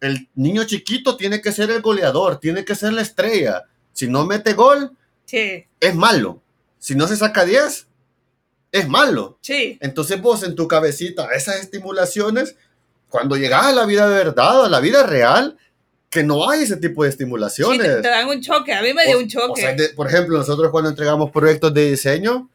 el 0.00 0.28
niño 0.34 0.64
chiquito 0.64 1.16
tiene 1.16 1.40
que 1.40 1.52
ser 1.52 1.70
el 1.70 1.80
goleador, 1.82 2.38
tiene 2.38 2.64
que 2.64 2.74
ser 2.74 2.92
la 2.92 3.02
estrella. 3.02 3.64
Si 3.92 4.08
no 4.08 4.24
mete 4.24 4.52
gol, 4.52 4.92
Sí, 5.24 5.64
es 5.80 5.94
malo. 5.94 6.40
Si 6.78 6.94
no 6.94 7.08
se 7.08 7.16
saca 7.16 7.44
10, 7.44 7.85
es 8.78 8.88
malo. 8.88 9.38
sí. 9.40 9.78
Entonces 9.80 10.20
vos 10.20 10.42
en 10.42 10.54
tu 10.54 10.66
cabecita, 10.68 11.28
esas 11.34 11.56
estimulaciones, 11.60 12.56
cuando 13.08 13.36
llegas 13.36 13.66
a 13.66 13.72
la 13.72 13.86
vida 13.86 14.08
de 14.08 14.14
verdad, 14.16 14.64
a 14.64 14.68
la 14.68 14.80
vida 14.80 15.04
real, 15.04 15.56
que 16.10 16.22
no 16.22 16.48
hay 16.48 16.62
ese 16.62 16.76
tipo 16.76 17.04
de 17.04 17.10
Sí, 17.10 17.14
estimulaciones. 17.14 17.82
te, 17.86 18.02
te 18.02 18.08
dan 18.08 18.28
un 18.28 18.40
choque. 18.40 18.72
A 18.72 18.82
mí 18.82 18.92
me 18.94 19.04
dio 19.06 19.16
O- 19.16 19.20
un 19.20 19.28
choque. 19.28 19.52
o 19.52 19.56
sea, 19.56 19.72
de- 19.74 19.88
por 19.90 20.06
ejemplo, 20.08 20.38
nosotros 20.38 20.70
cuando 20.70 20.90
entregamos 20.90 21.30
proyectos 21.30 21.72
de 21.74 21.90
diseño, 21.90 22.48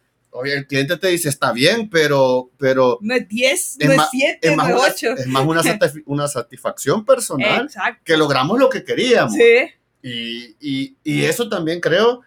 el 0.46 0.66
cliente 0.66 0.96
te 0.98 1.10
dice, 1.10 1.28
está 1.28 1.52
bien, 1.52 1.90
pero, 1.90 2.50
pero 2.58 2.98
no 3.02 3.14
es 3.14 3.28
10, 3.28 3.76
es 3.80 3.88
no 3.88 3.94
es 3.94 4.02
7, 4.12 4.40
es 4.50 4.56
no 4.56 4.64
es 4.66 4.74
una, 4.74 4.84
8. 4.86 5.12
es 5.18 5.28
más 5.28 5.46
una, 5.46 5.62
satisf- 5.62 6.04
una 6.06 6.28
satisfacción 6.30 7.06
personal 7.06 7.66
Exacto. 7.66 8.02
que 8.06 8.16
logramos 8.16 8.58
lo 8.58 8.70
que 8.70 8.84
queríamos. 8.84 9.34
Sí, 9.34 9.70
Y, 10.04 10.56
y- 10.62 10.96
y 11.04 11.26
eso 11.26 11.48
también 11.50 11.80
creo 11.82 12.22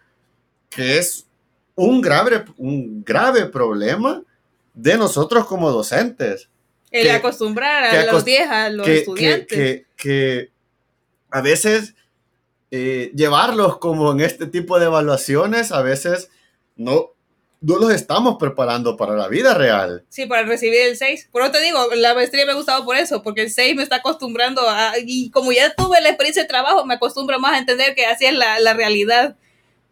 que 0.70 0.98
es 0.98 1.26
un 1.76 2.00
grave, 2.00 2.44
un 2.56 3.02
grave 3.04 3.46
problema 3.46 4.22
de 4.74 4.96
nosotros 4.96 5.46
como 5.46 5.70
docentes. 5.70 6.48
El 6.90 7.04
Que- 7.04 7.10
acostumbrar 7.12 7.90
que 7.90 7.96
a 7.98 8.04
los 8.06 8.22
acos- 8.22 8.24
10 8.24 8.48
a 8.50 8.68
los 8.70 8.86
que, 8.86 8.92
que, 8.92 8.98
estudiantes. 9.00 9.46
que, 9.48 9.86
que 9.96 10.50
a 11.30 11.40
veces 11.40 11.94
eh, 12.70 13.10
llevarlos 13.14 13.78
como 13.78 14.12
en 14.12 14.20
este 14.20 14.46
tipo 14.46 14.78
de 14.78 14.86
evaluaciones, 14.86 15.72
a 15.72 15.82
veces 15.82 16.30
no, 16.76 17.10
no 17.60 17.76
los 17.78 17.92
estamos 17.92 18.36
preparando 18.38 18.96
para 18.96 19.14
la 19.14 19.26
vida 19.28 19.54
real. 19.54 20.04
Sí, 20.08 20.26
para 20.26 20.42
recibir 20.42 20.80
el 20.82 20.96
6. 20.96 21.28
Por 21.32 21.42
eso 21.42 21.52
te 21.52 21.60
digo, 21.60 21.78
la 21.96 22.14
maestría 22.14 22.46
me 22.46 22.52
ha 22.52 22.56
gustado 22.56 22.84
por 22.84 22.96
eso, 22.96 23.22
porque 23.22 23.42
el 23.42 23.50
6 23.50 23.74
me 23.76 23.82
está 23.82 23.96
acostumbrando 23.96 24.68
a... 24.68 24.92
Y 25.04 25.30
como 25.30 25.50
ya 25.52 25.74
tuve 25.74 26.00
la 26.00 26.08
experiencia 26.10 26.42
de 26.42 26.48
trabajo, 26.48 26.84
me 26.84 26.94
acostumbro 26.94 27.38
más 27.40 27.54
a 27.54 27.58
entender 27.58 27.94
que 27.94 28.06
así 28.06 28.26
es 28.26 28.34
la, 28.34 28.58
la 28.60 28.74
realidad. 28.74 29.36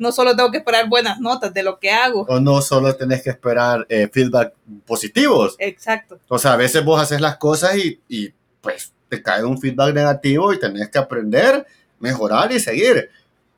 No 0.03 0.11
solo 0.13 0.35
tengo 0.35 0.51
que 0.51 0.59
esperar 0.59 0.89
buenas 0.89 1.21
notas 1.21 1.55
de 1.55 1.63
lo 1.63 1.79
que 1.79 1.91
hago. 1.91 2.23
O 2.29 2.41
no 2.41 2.61
solo 2.61 2.95
tenés 2.97 3.23
que 3.23 3.31
esperar 3.31 3.87
eh, 3.89 4.11
feedback 4.13 4.53
positivos. 4.85 5.55
Exacto. 5.59 6.19
O 6.29 6.39
sea, 6.39 6.55
a 6.55 6.57
veces 6.57 6.85
vos 6.85 7.01
haces 7.01 7.21
las 7.21 7.37
cosas 7.37 7.77
y, 7.77 8.01
y, 8.09 8.31
pues 8.61 8.93
te 9.09 9.23
cae 9.23 9.45
un 9.45 9.61
feedback 9.61 9.95
negativo 9.95 10.53
y 10.53 10.59
tenés 10.59 10.89
que 10.91 10.99
aprender, 10.99 11.65
mejorar 12.01 12.51
y 12.51 12.59
seguir. 12.59 13.11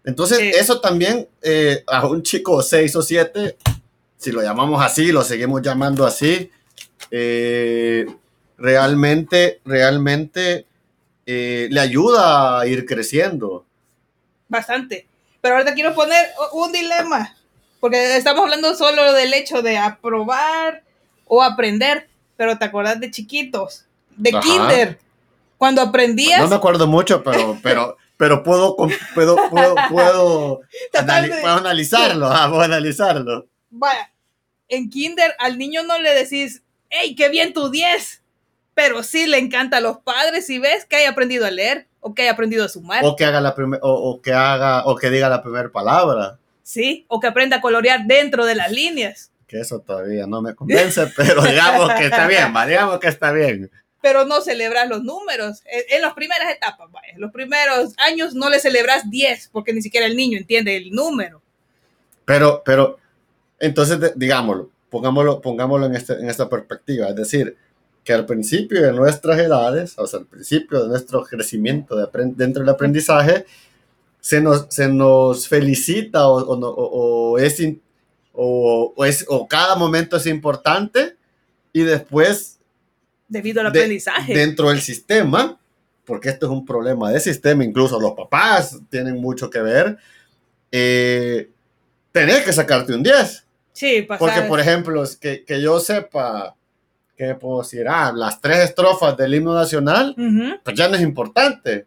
Entonces, 0.05 0.39
Sí. 0.39 0.51
eso 0.55 0.81
también 0.81 1.27
eh, 1.41 1.83
a 1.87 2.07
un 2.07 2.23
chico 2.23 2.61
6 2.63 2.95
o 2.97 3.03
7, 3.03 3.57
si 4.19 4.31
lo 4.31 4.43
llamamos 4.43 4.85
así, 4.85 5.13
lo 5.13 5.23
seguimos 5.23 5.63
llamando 5.63 6.05
así, 6.05 6.51
eh, 7.11 8.05
realmente, 8.59 9.61
realmente 9.65 10.67
eh, 11.25 11.69
le 11.71 11.81
ayuda 11.81 12.61
a 12.61 12.67
ir 12.67 12.85
creciendo. 12.85 13.65
Bastante. 14.49 15.07
Pero 15.45 15.57
ahorita 15.57 15.75
quiero 15.75 15.95
poner 15.95 16.27
un 16.53 16.73
dilema, 16.73 17.37
porque 17.79 18.17
estamos 18.17 18.45
hablando 18.45 18.75
solo 18.75 19.13
del 19.13 19.35
hecho 19.35 19.61
de 19.61 19.77
aprobar 19.77 20.83
o 21.27 21.43
aprender, 21.43 22.09
pero 22.39 22.57
te 22.57 22.65
acordás 22.65 22.99
de 22.99 23.11
chiquitos, 23.11 23.85
de 24.17 24.31
Ajá. 24.31 24.41
kinder, 24.41 24.99
cuando 25.59 25.83
aprendías, 25.83 26.41
No 26.41 26.49
me 26.49 26.55
acuerdo 26.57 26.87
mucho, 26.87 27.23
pero, 27.23 27.59
pero, 27.63 27.99
pero 28.17 28.43
puedo, 28.43 28.75
puedo, 29.15 29.37
puedo, 29.51 29.77
puedo, 29.91 30.61
anali- 30.95 31.39
puedo 31.43 31.57
analizarlo, 31.59 32.27
ah, 32.31 32.49
puedo 32.49 32.63
analizarlo. 32.63 33.47
vaya, 33.69 34.11
en 34.69 34.89
kinder 34.89 35.35
al 35.39 35.59
niño 35.59 35.83
no 35.83 35.99
le 35.99 36.15
decís, 36.15 36.63
hey, 36.89 37.15
qué 37.15 37.29
bien 37.29 37.53
tu 37.53 37.69
10, 37.69 38.23
pero 38.75 39.03
sí 39.03 39.27
le 39.27 39.39
encanta 39.39 39.79
a 39.79 39.81
los 39.81 39.99
padres 39.99 40.47
si 40.47 40.59
ves 40.59 40.85
que 40.85 40.97
haya 40.97 41.11
aprendido 41.11 41.47
a 41.47 41.51
leer 41.51 41.87
o 42.01 42.15
que 42.15 42.23
haya 42.23 42.33
aprendido 42.33 42.65
a 42.65 42.69
sumar, 42.69 43.05
O 43.05 43.17
que 43.17 43.25
haga 43.25 43.41
la 43.41 43.55
primer, 43.55 43.81
o, 43.83 43.93
o 43.93 44.21
que 44.21 44.33
haga, 44.33 44.85
o 44.87 44.97
que 44.97 45.11
diga 45.11 45.29
la 45.29 45.43
primera 45.43 45.71
palabra. 45.71 46.39
sí, 46.63 47.05
o 47.09 47.21
que 47.21 47.27
aprenda 47.29 47.57
a 47.59 47.61
colorear 47.61 48.05
dentro 48.07 48.45
de 48.45 48.55
las 48.55 48.71
líneas. 48.73 49.31
Que 49.47 49.61
eso 49.61 49.81
todavía 49.81 50.27
no 50.27 50.43
me 50.43 50.55
convence, 50.55 51.07
pero 51.17 51.43
digamos 51.43 51.93
que 51.95 52.05
está 52.07 52.27
bien, 52.27 52.53
va, 52.55 52.67
digamos 52.67 52.99
que 52.99 53.09
está 53.09 53.33
bien. 53.33 53.71
pero 54.03 54.25
no 54.27 54.41
celebras 54.43 54.89
los 54.89 55.03
números. 55.03 55.63
En, 55.65 55.97
en 55.97 56.03
las 56.03 56.13
primeras 56.15 56.51
etapas, 56.51 56.91
vaya, 56.91 57.09
en 57.15 57.21
los 57.21 57.31
primeros 57.33 57.95
años 57.99 58.35
no 58.35 58.51
le 58.51 58.59
celebras 58.59 59.09
10 59.11 59.49
porque 59.53 59.73
ni 59.73 59.81
siquiera 59.81 60.07
el 60.07 60.17
niño 60.17 60.37
entiende 60.37 60.77
el 60.77 60.91
número. 60.91 61.41
Pero, 62.27 62.63
pero, 62.65 62.99
entonces, 63.61 63.99
digámoslo, 64.17 64.71
pongámoslo, 64.91 65.41
pongámoslo 65.41 65.87
en, 65.87 65.95
este, 65.95 66.15
en 66.15 66.29
esta 66.29 66.49
perspectiva. 66.49 67.09
Es 67.09 67.17
decir, 67.17 67.57
que 68.05 68.13
al 68.13 68.27
principio 68.27 68.83
de 68.83 68.93
nuestras 68.93 69.39
edades, 69.39 69.95
o 69.99 70.07
sea, 70.07 70.21
al 70.21 70.27
principio 70.27 70.83
de 70.83 70.89
nuestro 70.89 71.25
crecimiento 71.25 71.97
de 71.97 72.07
dentro 72.37 72.61
del 72.63 72.69
aprendizaje, 72.69 73.47
se 74.21 74.41
nos, 74.41 74.67
se 74.71 74.89
nos 74.89 75.49
felicita 75.49 76.29
o, 76.29 76.39
o 76.41 77.33
o- 77.33 77.39
es, 77.39 77.63
o, 78.33 78.95
es, 79.07 79.25
o 79.29 79.47
cada 79.49 79.75
momento 79.77 80.17
es 80.17 80.27
importante 80.27 81.17
y 81.73 81.83
después 81.83 82.59
Debido 83.29 83.61
al 83.63 83.73
de- 83.73 83.79
aprendizaje. 83.81 84.35
dentro 84.35 84.69
del 84.69 84.81
sistema, 84.81 85.59
porque 86.05 86.29
esto 86.29 86.47
es 86.47 86.53
un 86.53 86.65
problema 86.67 87.11
de 87.11 87.21
sistema, 87.21 87.65
incluso 87.65 87.99
los 87.99 88.13
papás 88.13 88.79
tienen 88.91 89.21
mucho 89.21 89.49
que 89.49 89.61
ver, 89.61 89.97
eh, 90.73 91.49
tenés 92.13 92.45
que 92.45 92.53
sacarte 92.53 92.95
un 92.95 93.03
10. 93.03 93.45
sí, 93.73 94.03
pasar. 94.03 94.19
Porque, 94.19 94.49
por 94.49 94.61
ejemplo, 94.61 95.03
es 95.03 95.17
que, 95.17 95.45
que 95.45 95.61
yo 95.61 95.81
sepa, 95.81 96.55
que 97.17 97.35
puedo 97.35 97.63
decir, 97.63 97.87
ah, 97.89 98.13
las 98.15 98.41
tres 98.41 98.59
estrofas 98.59 99.17
del 99.17 99.35
himno 99.35 99.55
nacional, 99.55 100.15
pues 100.65 100.77
ya 100.77 100.89
no 100.89 100.97
es 100.97 101.03
importante. 101.03 101.87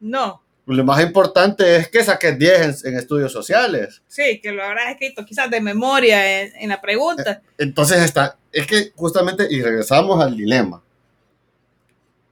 No, 0.00 0.42
Lo 0.66 0.84
más 0.84 1.02
importante 1.02 1.76
es 1.76 1.88
que 1.88 2.02
saques 2.02 2.38
10 2.38 2.84
en, 2.84 2.92
en 2.92 2.98
estudios 2.98 3.32
sociales. 3.32 4.02
sí, 4.08 4.40
que 4.42 4.52
lo 4.52 4.62
habrás 4.64 4.90
escrito 4.90 5.24
quizás 5.24 5.50
de 5.50 5.60
memoria 5.60 6.42
en, 6.42 6.52
en 6.56 6.68
la 6.70 6.80
pregunta. 6.80 7.42
Entonces 7.58 8.00
está, 8.02 8.36
es 8.50 8.66
que 8.66 8.92
justamente, 8.96 9.46
y 9.50 9.60
regresamos 9.62 10.22
al 10.24 10.36
dilema. 10.36 10.82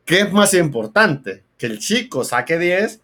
¿Qué 0.04 0.20
es 0.20 0.32
más 0.32 0.54
importante? 0.54 1.44
¿Que 1.58 1.66
el 1.66 1.78
chico 1.78 2.24
saque 2.24 2.58
10 2.58 3.00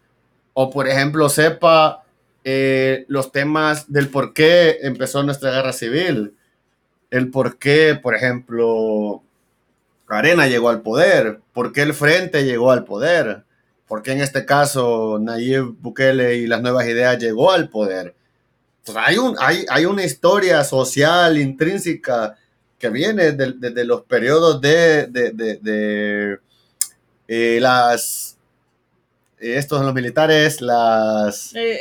o, 0.53 0.69
por 0.69 0.87
ejemplo, 0.87 1.29
sepa 1.29 2.03
eh, 2.43 3.05
los 3.07 3.31
temas 3.31 3.91
del 3.91 4.09
por 4.09 4.33
qué 4.33 4.79
empezó 4.81 5.23
nuestra 5.23 5.51
guerra 5.51 5.71
civil? 5.73 6.33
El 7.09 7.29
por 7.31 7.57
qué, 7.57 7.97
por 8.01 8.15
ejemplo, 8.15 9.23
Arena 10.09 10.47
llegó 10.47 10.69
al 10.69 10.81
poder, 10.81 11.39
por 11.53 11.73
qué 11.73 11.81
el 11.81 11.93
Frente 11.93 12.43
llegó 12.45 12.71
al 12.71 12.85
poder, 12.85 13.43
por 13.87 14.01
qué 14.03 14.11
en 14.13 14.21
este 14.21 14.45
caso 14.45 15.17
Nayib 15.19 15.75
Bukele 15.79 16.35
y 16.37 16.47
las 16.47 16.61
nuevas 16.61 16.85
ideas 16.87 17.17
llegó 17.19 17.51
al 17.51 17.69
poder. 17.69 18.15
Pues 18.85 18.97
hay, 18.97 19.17
un, 19.17 19.35
hay, 19.39 19.65
hay 19.69 19.85
una 19.85 20.03
historia 20.05 20.63
social 20.63 21.37
intrínseca 21.37 22.37
que 22.79 22.89
viene 22.89 23.31
de- 23.33 23.53
desde 23.57 23.83
los 23.83 24.03
periodos 24.03 24.61
de, 24.61 25.07
de, 25.07 26.37
eh, 27.27 27.57
las... 27.59 28.37
eh, 29.39 29.57
estos 29.57 29.77
son 29.79 29.85
los 29.87 29.95
militares, 29.95 30.61
las... 30.61 31.53
Eh, 31.55 31.79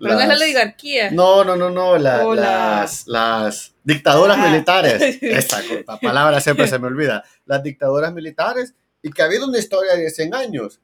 pero 0.00 0.14
no 0.14 0.20
es 0.20 0.28
la 0.28 0.34
oligarquía. 0.34 1.10
no, 1.10 1.44
no, 1.44 1.56
no, 1.56 1.70
no, 1.70 1.98
la- 1.98 2.24
las, 2.34 3.06
las 3.06 3.74
dictaduras 3.84 4.36
Ah. 4.40 4.48
militares. 4.48 5.18
Esa 5.22 5.60
la 5.86 5.98
palabra 5.98 6.40
siempre 6.40 6.66
se 6.68 6.78
me 6.78 6.86
olvida. 6.86 7.24
Las 7.46 7.62
dictaduras 7.62 8.12
militares 8.12 8.74
y 9.02 9.10
que 9.10 9.22
ha 9.22 9.26
habido 9.26 9.46
una 9.46 9.58
historia 9.58 9.94
de 9.94 10.10
100 10.10 10.34
años. 10.34 10.80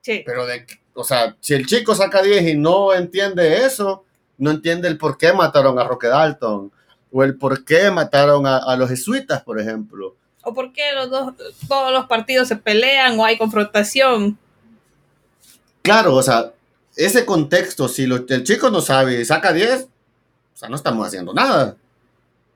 Sí, 0.00 0.22
Pero, 0.24 0.46
de, 0.46 0.64
o 0.94 1.02
sea, 1.04 1.36
si 1.40 1.54
el 1.54 1.66
chico 1.66 1.94
saca 1.94 2.22
10 2.22 2.42
y 2.48 2.56
no 2.56 2.94
entiende 2.94 3.64
eso, 3.64 4.04
no 4.38 4.50
entiende 4.52 4.86
el 4.88 4.98
por 4.98 5.18
qué 5.18 5.32
mataron 5.32 5.78
a 5.78 5.84
Roque 5.84 6.06
Dalton 6.06 6.70
o 7.10 7.24
el 7.24 7.36
por 7.36 7.64
qué 7.64 7.90
mataron 7.90 8.46
a, 8.46 8.58
a 8.58 8.76
los 8.76 8.88
jesuitas, 8.88 9.42
por 9.42 9.58
ejemplo. 9.60 10.14
o 10.42 10.54
por 10.54 10.72
qué 10.72 10.92
los 10.94 11.10
dos, 11.10 11.34
todos 11.66 11.90
los 11.92 12.06
partidos 12.06 12.46
se 12.46 12.54
pelean 12.56 13.18
o 13.18 13.24
hay 13.24 13.36
confrontación. 13.36 14.38
Claro, 15.82 16.14
o 16.14 16.22
sea, 16.22 16.52
ese 16.96 17.24
contexto, 17.26 17.88
si 17.88 18.06
lo- 18.06 18.24
el 18.28 18.42
chico 18.44 18.70
no 18.70 18.80
sabe 18.80 19.20
y 19.20 19.24
saca 19.24 19.52
10, 19.52 19.84
o 20.54 20.56
sea, 20.56 20.68
no 20.68 20.76
estamos 20.76 21.06
haciendo 21.06 21.32
nada. 21.34 21.76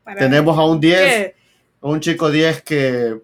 para- 0.03 0.18
Tenemos 0.18 0.59
a 0.59 0.64
un 0.64 0.81
10 0.81 0.98
¿Qué? 1.00 1.35
un 1.83 2.00
chico 2.00 2.31
10 2.31 2.62
que, 2.62 3.20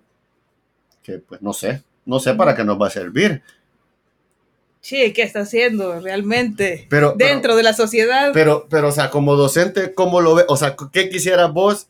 que 1.02 1.18
pues 1.18 1.40
no 1.42 1.52
sé, 1.52 1.82
no 2.04 2.20
sé 2.20 2.34
para 2.34 2.54
qué 2.54 2.62
nos 2.64 2.80
va 2.80 2.86
a 2.88 2.90
servir. 2.90 3.42
Sí, 4.80 5.12
¿qué 5.12 5.22
está 5.22 5.40
haciendo 5.40 5.98
realmente 6.00 6.86
Pero, 6.88 7.16
pero, 7.18 7.28
dentro 7.30 7.56
de 7.56 7.62
la 7.64 7.72
sociedad? 7.72 8.30
pero, 8.32 8.68
pero, 8.70 8.88
o 8.88 8.92
sea, 8.92 9.10
como 9.10 9.34
docente, 9.34 9.94
¿cómo 9.94 10.20
lo 10.20 10.34
ve? 10.36 10.44
O 10.48 10.56
sea, 10.56 10.76
¿qué 10.92 11.08
quisieras 11.08 11.52
vos 11.52 11.88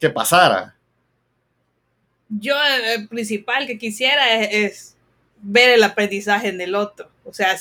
que 0.00 0.10
pasara? 0.10 0.74
Yo 2.28 2.54
eh, 2.56 2.94
el 2.94 3.08
principal 3.08 3.66
que 3.66 3.78
quisiera 3.78 4.34
es, 4.42 4.48
es 4.52 4.91
ver 5.42 5.70
el 5.70 5.82
aprendizaje 5.82 6.48
en 6.48 6.60
el 6.60 6.74
otro. 6.74 7.10
O 7.24 7.34
sea, 7.34 7.56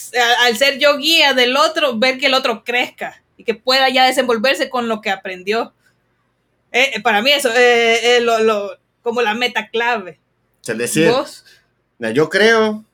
al 0.46 0.58
ser 0.58 0.80
yo 0.80 0.98
guía 0.98 1.34
del 1.34 1.58
otro, 1.58 1.98
ver 1.98 2.18
que 2.18 2.28
el 2.28 2.34
otro 2.34 2.64
crezca 2.64 3.22
y 3.38 3.44
que 3.44 3.54
pueda 3.56 3.90
ya 3.90 4.06
desenvolverse 4.06 4.70
con 4.70 4.88
lo 4.88 5.02
que 5.02 5.10
aprendió. 5.10 5.74
Eh, 6.72 6.92
eh, 6.96 7.02
para 7.02 7.22
mí 7.22 7.32
eso 7.32 7.50
eh, 7.54 8.18
es 8.18 8.24
lo, 8.24 8.40
lo- 8.40 8.78
como 9.02 9.22
la 9.22 9.34
meta 9.34 9.68
clave. 9.70 10.20
Es 10.66 10.78
decir, 10.78 11.12
mira, 11.98 12.14
yo 12.14 12.30
creo, 12.30 12.86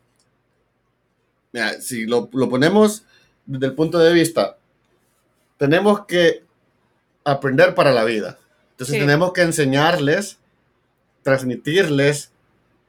mira, 1.51 1.79
si 1.81 2.05
lo, 2.05 2.29
lo 2.33 2.49
ponemos 2.49 3.03
desde 3.45 3.65
el 3.67 3.73
punto 3.75 3.99
de 3.99 4.13
vista, 4.13 4.57
tenemos 5.57 6.05
que 6.05 6.43
aprender 7.25 7.75
para 7.75 7.91
la 7.91 8.03
vida. 8.05 8.37
Entonces 8.71 8.93
Sí. 8.95 8.99
tenemos 9.01 9.33
que 9.33 9.41
enseñarles, 9.41 10.37
transmitirles 11.23 12.31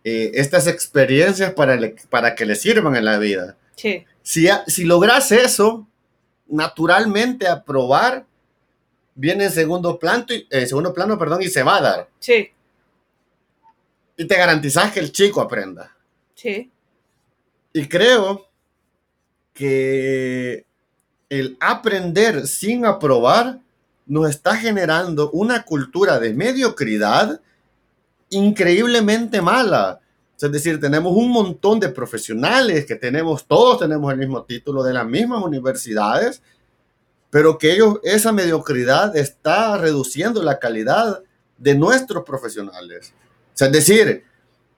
eh, 0.09 0.31
estas 0.35 0.67
experiencias 0.67 1.53
para, 1.53 1.77
le- 1.77 1.97
para 2.11 2.35
que 2.35 2.47
les 2.47 2.61
sirvan 2.63 2.97
en 2.97 3.05
la 3.05 3.19
vida. 3.19 3.57
Sí, 3.77 4.05
Si, 4.23 4.49
si 4.67 4.85
logras 4.85 5.31
eso, 5.33 5.87
naturalmente 6.49 7.47
aprobar 7.47 8.25
viene 9.15 9.45
en 9.45 9.51
segundo 9.53 9.99
plano, 9.99 10.25
y, 10.31 10.47
eh, 10.51 10.67
segundo 10.67 10.93
plano 10.95 11.19
perdón, 11.19 11.43
y 11.43 11.49
se 11.49 11.63
va 11.63 11.77
a 11.77 11.81
dar. 11.83 12.09
sí, 12.21 12.51
Y 14.17 14.25
te 14.27 14.37
garantizas 14.37 14.93
que 14.93 15.01
el 15.01 15.13
chico 15.13 15.41
aprenda. 15.41 15.95
sí. 16.35 16.71
Y 17.73 17.87
creo 17.87 18.49
que 19.53 20.65
el 21.29 21.57
aprender 21.61 22.47
sin 22.47 22.87
aprobar 22.87 23.61
nos 24.07 24.31
está 24.31 24.57
generando 24.57 25.31
una 25.33 25.65
cultura 25.65 26.19
de 26.19 26.33
mediocridad 26.33 27.41
increíblemente 28.31 29.41
mala. 29.41 30.01
Es 30.41 30.53
decir, 30.53 30.79
tenemos 30.81 31.13
un 31.17 31.31
montón 31.31 31.81
de 31.81 31.89
profesionales 31.89 32.87
que 32.87 32.95
tenemos, 32.95 33.47
todos 33.47 33.81
tenemos 33.81 34.13
el 34.13 34.19
mismo 34.19 34.45
título 34.45 34.85
de 34.85 34.93
las 34.93 35.07
mismas 35.07 35.43
universidades, 35.43 36.43
pero 37.31 37.59
que 37.59 37.73
ellos, 37.73 37.99
esa 38.05 38.33
mediocridad 38.33 39.17
está 39.17 39.77
reduciendo 39.77 40.43
la 40.43 40.59
calidad 40.59 41.23
de 41.57 41.75
nuestros 41.75 42.25
profesionales. 42.25 43.13
es 43.59 43.73
decir, 43.73 44.25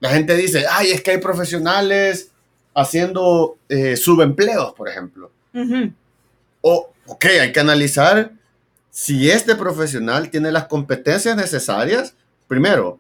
la 0.00 0.10
gente 0.10 0.34
dice, 0.34 0.64
ay, 0.68 0.92
es 0.92 1.02
que 1.02 1.12
hay 1.12 1.18
profesionales 1.18 2.30
haciendo 2.74 3.58
eh, 3.68 3.96
subempleos, 3.96 4.72
por 4.72 4.88
ejemplo. 4.88 5.30
O, 6.62 6.90
ok, 7.06 7.24
hay 7.40 7.52
que 7.52 7.60
analizar 7.60 8.32
si 8.90 9.30
este 9.30 9.54
profesional 9.54 10.30
tiene 10.30 10.50
las 10.52 10.66
competencias 10.66 11.36
necesarias. 11.36 12.14
Primero, 12.48 12.99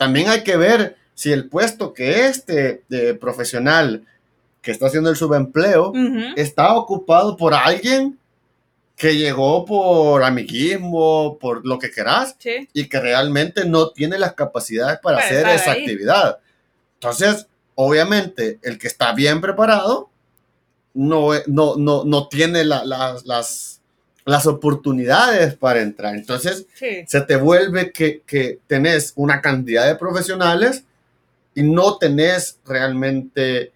también 0.00 0.30
hay 0.30 0.42
que 0.42 0.56
ver 0.56 0.96
si 1.12 1.30
el 1.30 1.50
puesto 1.50 1.92
que 1.92 2.24
este 2.24 2.84
eh, 2.88 3.12
profesional 3.12 4.06
que 4.62 4.70
está 4.70 4.86
haciendo 4.86 5.10
el 5.10 5.16
subempleo 5.16 5.92
está 6.36 6.74
ocupado 6.74 7.36
por 7.36 7.52
alguien 7.52 8.18
que 8.96 9.18
llegó 9.18 9.66
por 9.66 10.24
amiguismo, 10.24 11.36
por 11.38 11.66
lo 11.66 11.78
que 11.78 11.90
querás, 11.90 12.34
y 12.72 12.88
que 12.88 12.98
realmente 12.98 13.66
no 13.66 13.90
tiene 13.90 14.18
las 14.18 14.32
capacidades 14.32 15.00
para, 15.02 15.18
hacer 15.18 15.46
esa 15.48 15.72
actividad. 15.72 16.38
Entonces, 16.94 17.46
obviamente, 17.74 18.58
el 18.62 18.78
que 18.78 18.86
está 18.86 19.12
bien 19.12 19.42
preparado 19.42 20.08
no, 20.94 21.32
no, 21.46 21.76
no, 21.76 22.04
no 22.06 22.28
tiene 22.28 22.64
las, 22.64 23.79
las 24.30 24.46
oportunidades 24.46 25.54
para 25.54 25.80
entrar. 25.80 26.14
Entonces, 26.14 26.66
se 27.06 27.20
te 27.22 27.36
vuelve 27.36 27.92
que, 27.92 28.22
que 28.26 28.60
tenés 28.66 29.12
una 29.16 29.40
cantidad 29.40 29.86
de 29.86 29.96
profesionales 29.96 30.84
y 31.54 31.62
no 31.62 31.98
tenés 31.98 32.58
realmente 32.64 33.72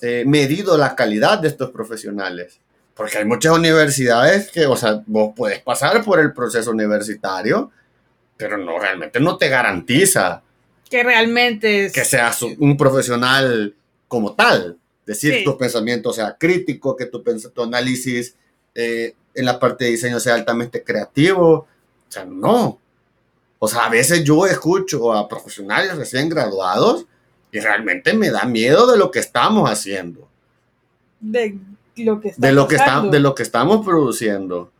eh, 0.00 0.24
medido 0.26 0.78
la 0.78 0.94
calidad 0.94 1.38
de 1.38 1.48
estos 1.48 1.70
profesionales. 1.70 2.60
Porque 2.94 3.18
hay 3.18 3.24
muchas 3.24 3.52
universidades 3.52 4.50
que, 4.50 4.66
o 4.66 4.76
sea, 4.76 5.02
vos 5.06 5.32
puedes 5.36 5.60
pasar 5.60 6.02
por 6.04 6.18
el 6.18 6.32
proceso 6.32 6.70
universitario, 6.70 7.70
pero 8.36 8.58
no 8.58 8.78
realmente 8.78 9.20
no 9.20 9.36
te 9.36 9.48
garantiza 9.48 10.42
que 10.88 11.02
realmente 11.02 11.90
que 11.92 12.04
seas 12.04 12.42
un 12.42 12.76
profesional 12.76 13.74
como 14.06 14.34
tal. 14.34 14.78
Decir, 15.04 15.42
tu 15.44 15.56
pensamiento 15.56 16.12
sea 16.12 16.36
crítico, 16.38 16.96
que 16.96 17.06
tu, 17.06 17.22
tu 17.22 17.62
análisis 17.62 18.34
eh, 18.74 19.14
en 19.38 19.44
la 19.44 19.58
parte 19.58 19.84
de 19.84 19.92
diseño 19.92 20.18
sea 20.18 20.34
altamente 20.34 20.82
creativo. 20.82 21.50
O 21.50 21.66
sea, 22.08 22.24
no. 22.24 22.78
O 23.58 23.68
sea, 23.68 23.86
a 23.86 23.88
veces 23.88 24.24
yo 24.24 24.46
escucho 24.46 25.12
a 25.12 25.28
profesionales 25.28 25.96
recién 25.96 26.28
graduados 26.28 27.06
y 27.52 27.60
realmente 27.60 28.12
me 28.14 28.30
da 28.30 28.44
miedo 28.44 28.90
de 28.90 28.98
lo 28.98 29.10
que 29.10 29.20
estamos 29.20 29.70
haciendo. 29.70 30.28
De 31.20 31.58
lo 31.96 32.20
que, 32.20 32.34
de 32.36 32.52
lo 32.52 32.68
que, 32.68 32.76
está, 32.76 33.00
de 33.02 33.20
lo 33.20 33.34
que 33.34 33.42
estamos 33.42 33.84
produciendo. 33.84 34.70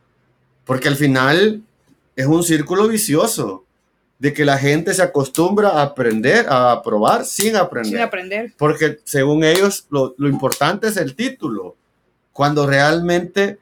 Porque 0.65 0.87
al 0.87 0.95
final 0.95 1.61
es 2.15 2.25
un 2.25 2.43
círculo 2.43 2.87
vicioso 2.87 3.65
de 4.19 4.33
que 4.33 4.43
la 4.43 4.57
gente 4.57 4.93
se 4.93 5.01
acostumbra 5.01 5.69
a 5.69 5.81
aprender, 5.81 6.45
a 6.49 6.81
probar 6.83 7.25
sin 7.25 7.55
aprender. 7.55 7.93
Sin 7.93 8.01
aprender. 8.01 8.53
Porque 8.57 8.99
según 9.05 9.45
ellos 9.45 9.87
lo, 9.89 10.13
lo 10.17 10.27
importante 10.27 10.87
es 10.87 10.97
el 10.97 11.15
título, 11.15 11.75
cuando 12.33 12.67
realmente 12.67 13.57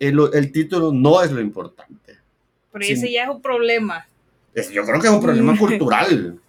el, 0.00 0.18
el, 0.32 0.50
título 0.50 0.92
no 0.92 1.22
es 1.22 1.30
lo 1.30 1.40
importante. 1.40 2.16
Pero 2.72 2.84
ese 2.84 3.12
ya 3.12 3.24
es 3.24 3.30
un 3.30 3.40
problema. 3.40 4.08
yo 4.72 4.84
creo 4.84 5.00
que 5.00 5.06
es 5.06 5.12
un 5.12 5.22
problema 5.22 5.56
cultural. 5.58 6.40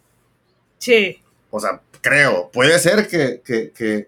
Sí. 0.79 1.19
O 1.51 1.59
sea, 1.59 1.81
creo, 2.01 2.49
puede 2.51 2.79
ser 2.79 3.07
que, 3.07 3.41
que, 3.45 3.71
que 3.71 4.07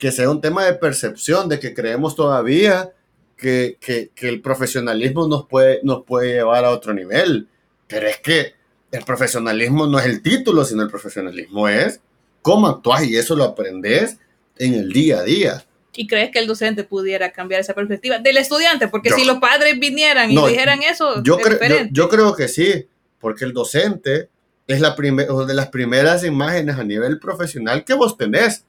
que 0.00 0.10
sea 0.10 0.30
un 0.30 0.40
tema 0.40 0.64
de 0.64 0.72
percepción, 0.72 1.48
de 1.48 1.60
que 1.60 1.74
creemos 1.74 2.16
todavía 2.16 2.90
que, 3.36 3.76
que, 3.78 4.10
que, 4.14 4.30
el 4.30 4.40
profesionalismo 4.40 5.28
nos 5.28 5.46
puede, 5.46 5.80
nos 5.82 6.04
puede 6.04 6.32
llevar 6.32 6.64
a 6.64 6.70
otro 6.70 6.94
nivel. 6.94 7.48
Pero 7.86 8.08
es 8.08 8.16
que 8.18 8.54
el 8.90 9.04
profesionalismo 9.04 9.86
no 9.86 9.98
es 9.98 10.06
el 10.06 10.22
título, 10.22 10.64
sino 10.64 10.82
el 10.82 10.88
profesionalismo 10.88 11.68
es 11.68 12.00
cómo 12.40 12.66
actúas 12.66 13.04
y 13.04 13.14
eso 13.14 13.36
lo 13.36 13.44
aprendes 13.44 14.16
en 14.56 14.72
el 14.72 14.90
día 14.90 15.18
a 15.18 15.22
día. 15.22 15.64
¿Y 15.94 16.06
crees 16.06 16.30
que 16.30 16.38
el 16.38 16.46
docente 16.46 16.84
pudiera 16.84 17.32
cambiar 17.32 17.60
esa 17.60 17.74
perspectiva 17.74 18.18
del 18.18 18.36
estudiante? 18.36 18.88
Porque 18.88 19.10
si 19.10 19.24
los 19.24 19.38
padres 19.38 19.78
vinieran 19.78 20.30
y 20.30 20.36
dijeran 20.48 20.82
eso, 20.82 21.22
yo, 21.22 21.38
creo 21.38 21.58
yo, 21.68 21.86
yo, 21.90 22.08
creo 22.08 22.34
que 22.34 22.48
sí, 22.48 22.86
porque 23.18 23.44
el 23.44 23.52
docente 23.52 24.28
es 24.66 24.80
la 24.80 24.94
de 24.94 25.54
las 25.54 25.68
primeras 25.68 26.24
imágenes 26.24 26.76
a 26.78 26.84
nivel 26.84 27.18
profesional 27.18 27.84
que 27.84 27.94
vos 27.94 28.16
tenés 28.16 28.64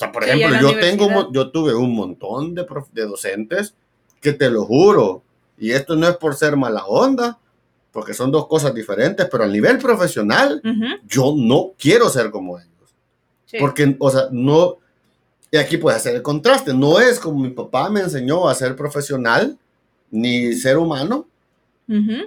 sea, 0.00 0.12
por 0.12 0.24
ejemplo, 0.24 0.60
yo, 0.60 0.78
tengo, 0.80 1.32
yo 1.32 1.50
tuve 1.50 1.74
un 1.74 1.94
montón 1.94 2.54
de, 2.54 2.66
de 2.92 3.02
docentes 3.02 3.74
que 4.20 4.32
te 4.32 4.50
lo 4.50 4.64
juro, 4.64 5.22
y 5.58 5.72
esto 5.72 5.94
no 5.94 6.08
es 6.08 6.16
por 6.16 6.34
ser 6.34 6.56
mala 6.56 6.86
onda, 6.86 7.38
porque 7.92 8.14
son 8.14 8.30
dos 8.30 8.46
cosas 8.46 8.74
diferentes, 8.74 9.28
pero 9.30 9.44
a 9.44 9.46
nivel 9.46 9.78
profesional, 9.78 10.62
yo 11.06 11.34
no 11.36 11.72
quiero 11.78 12.08
ser 12.08 12.30
como 12.30 12.58
ellos. 12.58 12.70
Porque, 13.58 13.96
o 13.98 14.10
sea, 14.10 14.28
no, 14.30 14.78
y 15.50 15.56
aquí 15.56 15.76
puede 15.76 15.96
hacer 15.96 16.14
el 16.14 16.22
contraste, 16.22 16.72
no 16.72 17.00
es 17.00 17.18
como 17.18 17.40
mi 17.40 17.50
papá 17.50 17.90
me 17.90 18.00
enseñó 18.00 18.48
a 18.48 18.54
ser 18.54 18.76
profesional, 18.76 19.58
ni 20.10 20.52
ser 20.54 20.78
humano, 20.78 21.26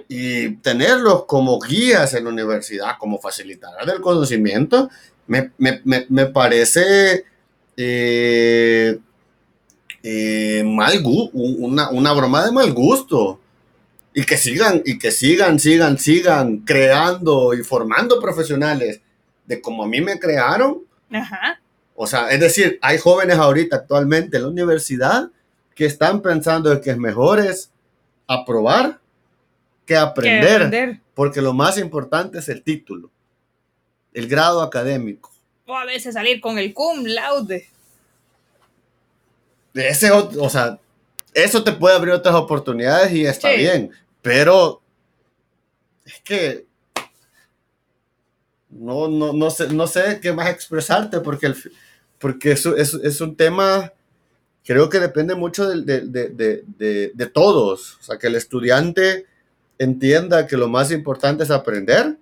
y 0.08 0.56
tenerlos 0.56 1.24
como 1.24 1.58
guías 1.58 2.12
en 2.12 2.24
la 2.24 2.30
universidad, 2.30 2.98
como 2.98 3.18
facilitadores 3.18 3.86
del 3.86 4.02
conocimiento, 4.02 4.90
me, 5.26 5.52
me, 5.56 5.80
me, 5.84 6.04
me 6.10 6.26
parece 6.26 7.24
eh, 7.74 8.98
eh, 10.02 10.62
mal 10.66 11.00
una, 11.32 11.88
una 11.90 12.12
broma 12.12 12.44
de 12.44 12.52
mal 12.52 12.72
gusto. 12.74 13.40
Y 14.16 14.24
que 14.24 14.36
sigan, 14.36 14.82
y 14.84 14.98
que 14.98 15.10
sigan, 15.10 15.58
sigan, 15.58 15.98
sigan 15.98 16.58
creando 16.58 17.52
y 17.54 17.64
formando 17.64 18.20
profesionales 18.20 19.00
de 19.46 19.60
como 19.60 19.82
a 19.82 19.88
mí 19.88 20.00
me 20.00 20.18
crearon. 20.20 20.82
O 21.94 22.06
sea, 22.06 22.30
es 22.30 22.40
decir, 22.40 22.78
hay 22.82 22.98
jóvenes 22.98 23.38
ahorita 23.38 23.76
actualmente 23.76 24.36
en 24.36 24.42
la 24.42 24.48
universidad 24.48 25.30
que 25.74 25.86
están 25.86 26.22
pensando 26.22 26.80
que 26.80 26.90
es 26.90 26.98
mejor 26.98 27.40
es 27.40 27.70
aprobar 28.26 29.00
que 29.86 29.96
aprender, 29.96 30.40
que 30.40 30.54
aprender, 30.54 31.00
porque 31.14 31.40
lo 31.40 31.52
más 31.52 31.78
importante 31.78 32.38
es 32.38 32.48
el 32.48 32.62
título, 32.62 33.10
el 34.12 34.28
grado 34.28 34.62
académico. 34.62 35.32
O 35.66 35.76
a 35.76 35.84
veces 35.84 36.14
salir 36.14 36.40
con 36.40 36.58
el 36.58 36.74
cum 36.74 37.04
laude. 37.04 37.68
Ese, 39.74 40.10
o 40.10 40.48
sea, 40.48 40.78
eso 41.32 41.64
te 41.64 41.72
puede 41.72 41.96
abrir 41.96 42.14
otras 42.14 42.34
oportunidades 42.34 43.12
y 43.12 43.26
está 43.26 43.50
bien, 43.50 43.90
pero 44.22 44.80
es 46.04 46.20
que 46.20 46.66
no, 48.74 49.08
no, 49.08 49.32
no, 49.32 49.50
sé, 49.50 49.68
no 49.68 49.86
sé 49.86 50.18
qué 50.20 50.32
más 50.32 50.50
expresarte 50.50 51.20
porque, 51.20 51.46
el, 51.46 51.56
porque 52.18 52.52
eso 52.52 52.76
es, 52.76 52.94
es, 52.94 53.20
un 53.20 53.36
tema, 53.36 53.92
creo 54.64 54.88
que 54.88 55.00
depende 55.00 55.34
mucho 55.34 55.68
de, 55.68 56.00
de, 56.00 56.28
de, 56.28 57.12
de, 57.14 57.26
todos, 57.26 57.98
o 58.00 58.02
sea, 58.02 58.18
que 58.18 58.26
el 58.26 58.34
estudiante 58.34 59.26
entienda 59.78 60.46
que 60.46 60.56
lo 60.56 60.68
más 60.68 60.90
importante 60.90 61.44
es 61.44 61.50
aprender 61.50 62.16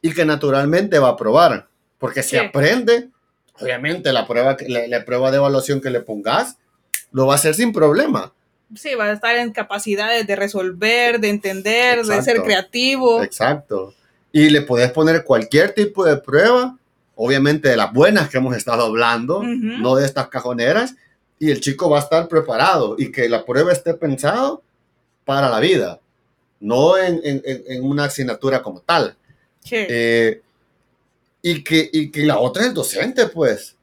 y 0.00 0.12
que 0.12 0.24
naturalmente 0.24 0.98
va 0.98 1.10
a 1.10 1.16
probar. 1.16 1.68
Porque 1.98 2.22
si 2.22 2.36
aprende, 2.36 3.08
obviamente 3.60 4.12
la 4.12 4.26
prueba, 4.26 4.56
la, 4.68 5.04
prueba 5.04 5.30
de 5.32 5.38
evaluación 5.38 5.80
que 5.80 5.90
le 5.90 6.00
pongas, 6.00 6.58
lo 7.10 7.26
va 7.26 7.32
a 7.32 7.36
hacer 7.36 7.54
sin 7.54 7.72
problema. 7.72 8.32
Sí, 8.76 8.94
va 8.94 9.06
a 9.06 9.12
estar 9.12 9.34
en 9.36 9.52
capacidades 9.52 10.26
de 10.26 10.36
resolver, 10.36 11.18
de 11.18 11.30
entender, 11.30 12.04
de 12.04 12.22
ser 12.22 12.42
creativo. 12.42 13.22
Exacto. 13.22 13.94
Y 14.32 14.50
le 14.50 14.62
puedes 14.62 14.90
poner 14.92 15.24
cualquier 15.24 15.72
tipo 15.72 16.04
de 16.04 16.16
prueba, 16.18 16.76
obviamente 17.16 17.68
de 17.68 17.76
las 17.76 17.92
buenas 17.92 18.28
que 18.28 18.38
hemos 18.38 18.56
estado 18.56 18.84
hablando, 18.84 19.42
no 19.42 19.96
de 19.96 20.06
estas 20.06 20.28
cajoneras, 20.28 20.94
y 21.38 21.50
el 21.50 21.60
chico 21.60 21.88
va 21.88 21.98
a 21.98 22.02
estar 22.02 22.28
preparado 22.28 22.96
y 22.98 23.10
que 23.10 23.28
la 23.28 23.44
prueba 23.44 23.72
esté 23.72 23.94
pensado 23.94 24.62
para 25.24 25.48
la 25.48 25.60
vida, 25.60 26.00
no 26.60 26.98
en, 26.98 27.20
en, 27.22 27.42
en 27.44 27.84
una 27.84 28.04
asignatura 28.04 28.62
como 28.62 28.80
tal. 28.80 29.16
Sí. 29.64 29.76
Eh, 29.76 30.42
y 31.40 31.62
que, 31.62 31.88
y 31.92 32.10
que 32.10 32.26
la 32.26 32.38
otra 32.38 32.62
es 32.62 32.68
el 32.68 32.74
docente, 32.74 33.26
pues. 33.28 33.76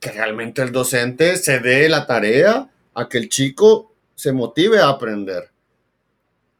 Que 0.00 0.10
realmente 0.10 0.62
el 0.62 0.72
docente 0.72 1.36
se 1.36 1.60
dé 1.60 1.88
la 1.88 2.06
tarea 2.06 2.68
a 2.94 3.08
que 3.08 3.18
el 3.18 3.28
chico 3.28 3.92
se 4.14 4.32
motive 4.32 4.78
a 4.78 4.88
aprender. 4.88 5.50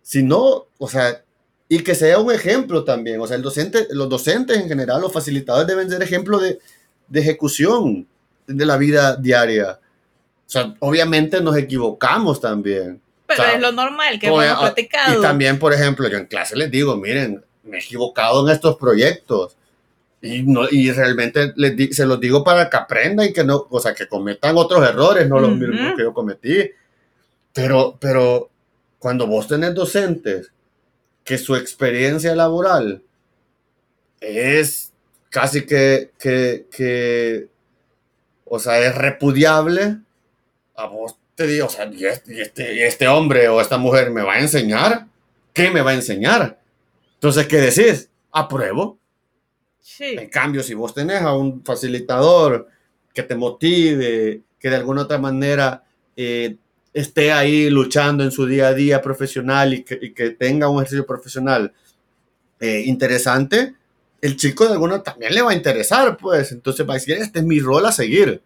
Si 0.03 0.23
no, 0.23 0.67
o 0.77 0.89
sea, 0.89 1.24
y 1.69 1.79
que 1.81 1.95
sea 1.95 2.19
un 2.19 2.33
ejemplo 2.33 2.85
también. 2.85 3.21
O 3.21 3.27
sea, 3.27 3.37
el 3.37 3.43
docente, 3.43 3.87
los 3.91 4.09
docentes 4.09 4.57
en 4.59 4.69
general, 4.69 5.01
los 5.01 5.13
facilitadores 5.13 5.67
deben 5.67 5.89
ser 5.91 6.03
ejemplo 6.03 6.39
de, 6.39 6.59
de 7.09 7.21
ejecución 7.21 8.07
de 8.47 8.67
la 8.67 8.77
vida 8.77 9.17
diaria. 9.17 9.79
O 10.47 10.51
sea, 10.51 10.75
obviamente 10.81 11.41
nos 11.41 11.57
equivocamos 11.57 12.41
también. 12.41 13.01
Pero 13.27 13.43
O 13.43 13.45
sea, 13.47 13.55
es 13.55 13.61
lo 13.61 13.73
normal 13.73 14.19
que 14.21 14.27
hemos 14.27 14.45
ya- 14.45 14.59
platicado. 14.61 15.19
Y 15.19 15.23
también, 15.23 15.59
por 15.59 15.73
ejemplo, 15.73 16.07
yo 16.09 16.19
en 16.19 16.27
clase 16.27 16.55
les 16.57 16.71
digo, 16.71 16.97
miren, 16.97 17.43
me 17.65 17.79
he 17.79 17.81
equivocado 17.81 18.47
en 18.47 18.55
estos 18.55 18.77
proyectos. 18.77 19.57
Y, 20.21 20.43
no, 20.43 20.63
y 20.71 20.91
realmente 20.93 21.53
les 21.57 21.75
di- 21.77 21.93
se 21.93 22.05
los 22.07 22.21
digo 22.21 22.45
para 22.45 22.69
que 22.71 22.77
aprendan 22.77 23.27
y 23.29 23.33
que 23.33 23.45
no, 23.45 23.67
o 23.71 23.81
sea, 23.81 23.95
que 23.95 24.07
cometan 24.07 24.57
otros 24.57 24.87
errores, 24.87 25.29
no 25.29 25.39
los 25.39 25.51
Ujú. 25.51 25.59
mismos 25.61 25.95
que 25.97 26.03
yo 26.03 26.13
cometí. 26.15 26.71
Pero, 27.53 27.97
pero 28.01 28.51
cuando 28.99 29.27
vos 29.27 29.47
tenés 29.49 29.75
docentes 29.75 30.51
que 31.25 31.39
su 31.39 31.57
experiencia 31.57 32.35
laboral 32.35 33.03
es 34.21 34.93
casi 35.31 35.67
que, 35.67 36.13
que, 36.19 36.67
que 36.71 37.49
o 38.45 38.59
sea, 38.59 38.79
es 38.79 38.95
repudiable, 38.95 39.99
a 40.77 40.87
vos 40.87 41.17
te 41.35 41.47
digo, 41.47 41.67
o 41.67 41.69
sea, 41.69 41.91
¿y 41.93 42.05
este, 42.07 42.35
y 42.35 42.41
este, 42.41 42.75
y 42.75 42.83
este 42.83 43.09
hombre 43.09 43.49
o 43.49 43.61
esta 43.61 43.77
mujer 43.77 44.11
me 44.11 44.23
va 44.23 44.35
a 44.35 44.41
enseñar? 44.41 45.07
¿Qué 45.53 45.71
me 45.71 45.83
va 45.83 45.91
a 45.91 45.95
enseñar? 45.95 46.61
Entonces, 47.15 47.47
¿qué 47.47 47.57
decís? 47.57 48.09
Apruebo. 48.31 48.99
Sí. 49.81 50.17
En 50.19 50.29
cambio, 50.29 50.63
si 50.63 50.75
vos 50.75 50.95
tenés 50.95 51.23
a 51.23 51.35
un 51.35 51.65
facilitador 51.65 52.69
que 53.13 53.23
te 53.23 53.35
motive, 53.35 54.43
que 54.59 54.71
de 54.71 54.77
alguna 54.77 55.03
otra 55.03 55.19
manera 55.19 55.85
eh, 56.17 56.57
esté 56.95 57.33
ahí 57.33 57.69
luchando 57.69 58.23
en 58.25 58.31
su 58.31 58.47
día 58.47 58.69
a 58.69 58.75
día 58.75 59.03
profesional 59.03 59.75
y 59.75 59.83
que, 59.83 59.99
y 60.01 60.15
que 60.15 60.31
tenga 60.31 60.69
un 60.69 60.77
ejercicio 60.77 61.05
profesional 61.05 61.73
eh, 62.61 62.85
interesante, 62.87 63.75
el 64.23 64.37
chico 64.37 64.65
de 64.65 64.73
alguna 64.73 65.03
también 65.03 65.35
le 65.35 65.43
va 65.43 65.51
a 65.51 65.55
interesar, 65.55 66.17
pues. 66.17 66.53
Entonces 66.53 66.89
va 66.89 66.95
a 66.95 66.95
decir, 66.95 67.19
este 67.19 67.41
es 67.41 67.45
mi 67.45 67.61
rol 67.61 67.85
a 67.85 67.93
seguir. 67.93 68.41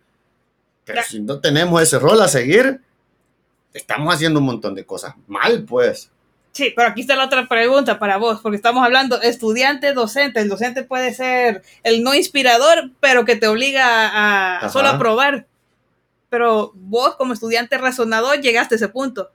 Pero 0.85 1.03
si 1.03 1.21
no 1.21 1.39
tenemos 1.39 1.81
ese 1.83 1.99
rol 1.99 2.21
a 2.23 2.27
seguir, 2.27 2.81
estamos 3.75 4.13
haciendo 4.13 4.41
un 4.41 4.47
montón 4.47 4.75
de 4.75 4.85
cosas 4.85 5.15
mal, 5.27 5.65
pues. 5.65 6.11
Sí, 6.53 6.73
pero 6.75 6.89
aquí 6.89 7.03
está 7.03 7.15
la 7.15 7.27
otra 7.27 7.47
pregunta 7.47 7.99
para 7.99 8.17
vos, 8.17 8.41
porque 8.41 8.57
estamos 8.57 8.83
hablando 8.83 9.21
estudiante, 9.21 9.93
docente. 9.93 10.41
El 10.41 10.49
docente 10.49 10.83
puede 10.83 11.13
ser 11.13 11.63
el 11.85 12.03
no 12.03 12.15
inspirador, 12.15 12.91
pero 12.99 13.25
que 13.27 13.37
te 13.37 13.47
obliga 13.47 14.09
a, 14.09 14.59
a 14.61 14.69
solo 14.71 14.89
a 14.89 14.99
probar. 14.99 15.47
Pero 16.31 16.73
vos, 16.75 17.17
como 17.17 17.33
estudiante 17.33 17.79
razonador, 17.79 18.41
llegaste 18.41 18.75
a 18.75 18.77
ese 18.77 18.89
punto. 18.89 19.31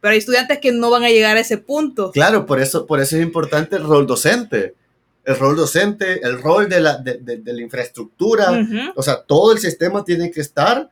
Pero 0.00 0.12
hay 0.12 0.18
estudiantes 0.18 0.58
que 0.58 0.72
no 0.72 0.90
van 0.90 1.04
a 1.04 1.08
llegar 1.08 1.36
a 1.36 1.40
ese 1.40 1.58
punto. 1.58 2.10
Claro, 2.12 2.46
por 2.46 2.60
eso, 2.60 2.86
por 2.86 3.00
eso 3.00 3.16
es 3.16 3.22
importante 3.22 3.76
el 3.76 3.84
rol 3.84 4.06
docente. 4.06 4.74
El 5.24 5.36
rol 5.38 5.56
docente, 5.56 6.20
el 6.22 6.40
rol 6.40 6.68
de 6.68 6.80
la, 6.80 6.96
de, 6.98 7.14
de- 7.18 7.38
de 7.38 7.52
la 7.52 7.60
infraestructura. 7.62 8.52
Ujú. 8.52 8.92
O 8.94 9.02
sea, 9.02 9.22
todo 9.22 9.52
el 9.52 9.58
sistema 9.58 10.04
tiene 10.04 10.30
que 10.30 10.40
estar 10.40 10.88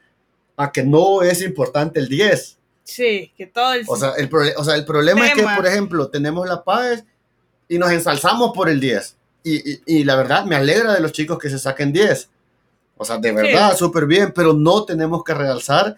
a 0.56 0.72
que 0.72 0.82
no 0.82 1.22
es 1.22 1.42
importante 1.42 2.00
el 2.00 2.08
10. 2.08 2.58
Sí, 2.82 3.32
que 3.36 3.46
todo 3.46 3.72
el... 3.74 3.84
O 3.88 3.96
sea, 3.96 4.12
el, 4.18 4.28
o 4.56 4.64
sea, 4.64 4.74
el 4.74 4.84
problema 4.84 5.26
es 5.26 5.34
que, 5.34 5.40
Tema. 5.40 5.56
por 5.56 5.66
ejemplo, 5.66 6.08
tenemos 6.08 6.46
la 6.48 6.64
paz 6.64 7.04
y 7.68 7.78
nos 7.78 7.90
ensalzamos 7.92 8.52
por 8.54 8.68
el 8.68 8.80
10. 8.80 9.16
Y, 9.44 9.70
y- 9.72 9.80
y 9.86 10.04
la 10.04 10.16
verdad, 10.16 10.44
me 10.44 10.56
alegra 10.56 10.94
de 10.94 11.00
los 11.00 11.12
chicos 11.12 11.38
que 11.38 11.48
se 11.50 11.58
saquen 11.58 11.92
10. 11.92 12.28
O 12.96 13.04
sea, 13.04 13.18
de 13.18 13.32
verdad, 13.32 13.76
súper 13.76 14.06
bien, 14.06 14.32
pero 14.34 14.52
no 14.52 14.84
tenemos 14.84 15.24
que 15.24 15.34
realzar 15.34 15.96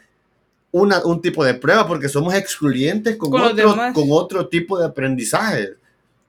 una, 0.72 1.04
un 1.04 1.20
tipo 1.20 1.44
de 1.44 1.54
prueba 1.54 1.86
porque 1.86 2.08
somos 2.08 2.34
excluyentes 2.34 3.16
con, 3.16 3.30
Con 3.30 3.42
otro, 3.42 3.74
con 3.94 4.04
otro 4.10 4.48
tipo 4.48 4.78
de 4.78 4.86
aprendizaje. 4.86 5.74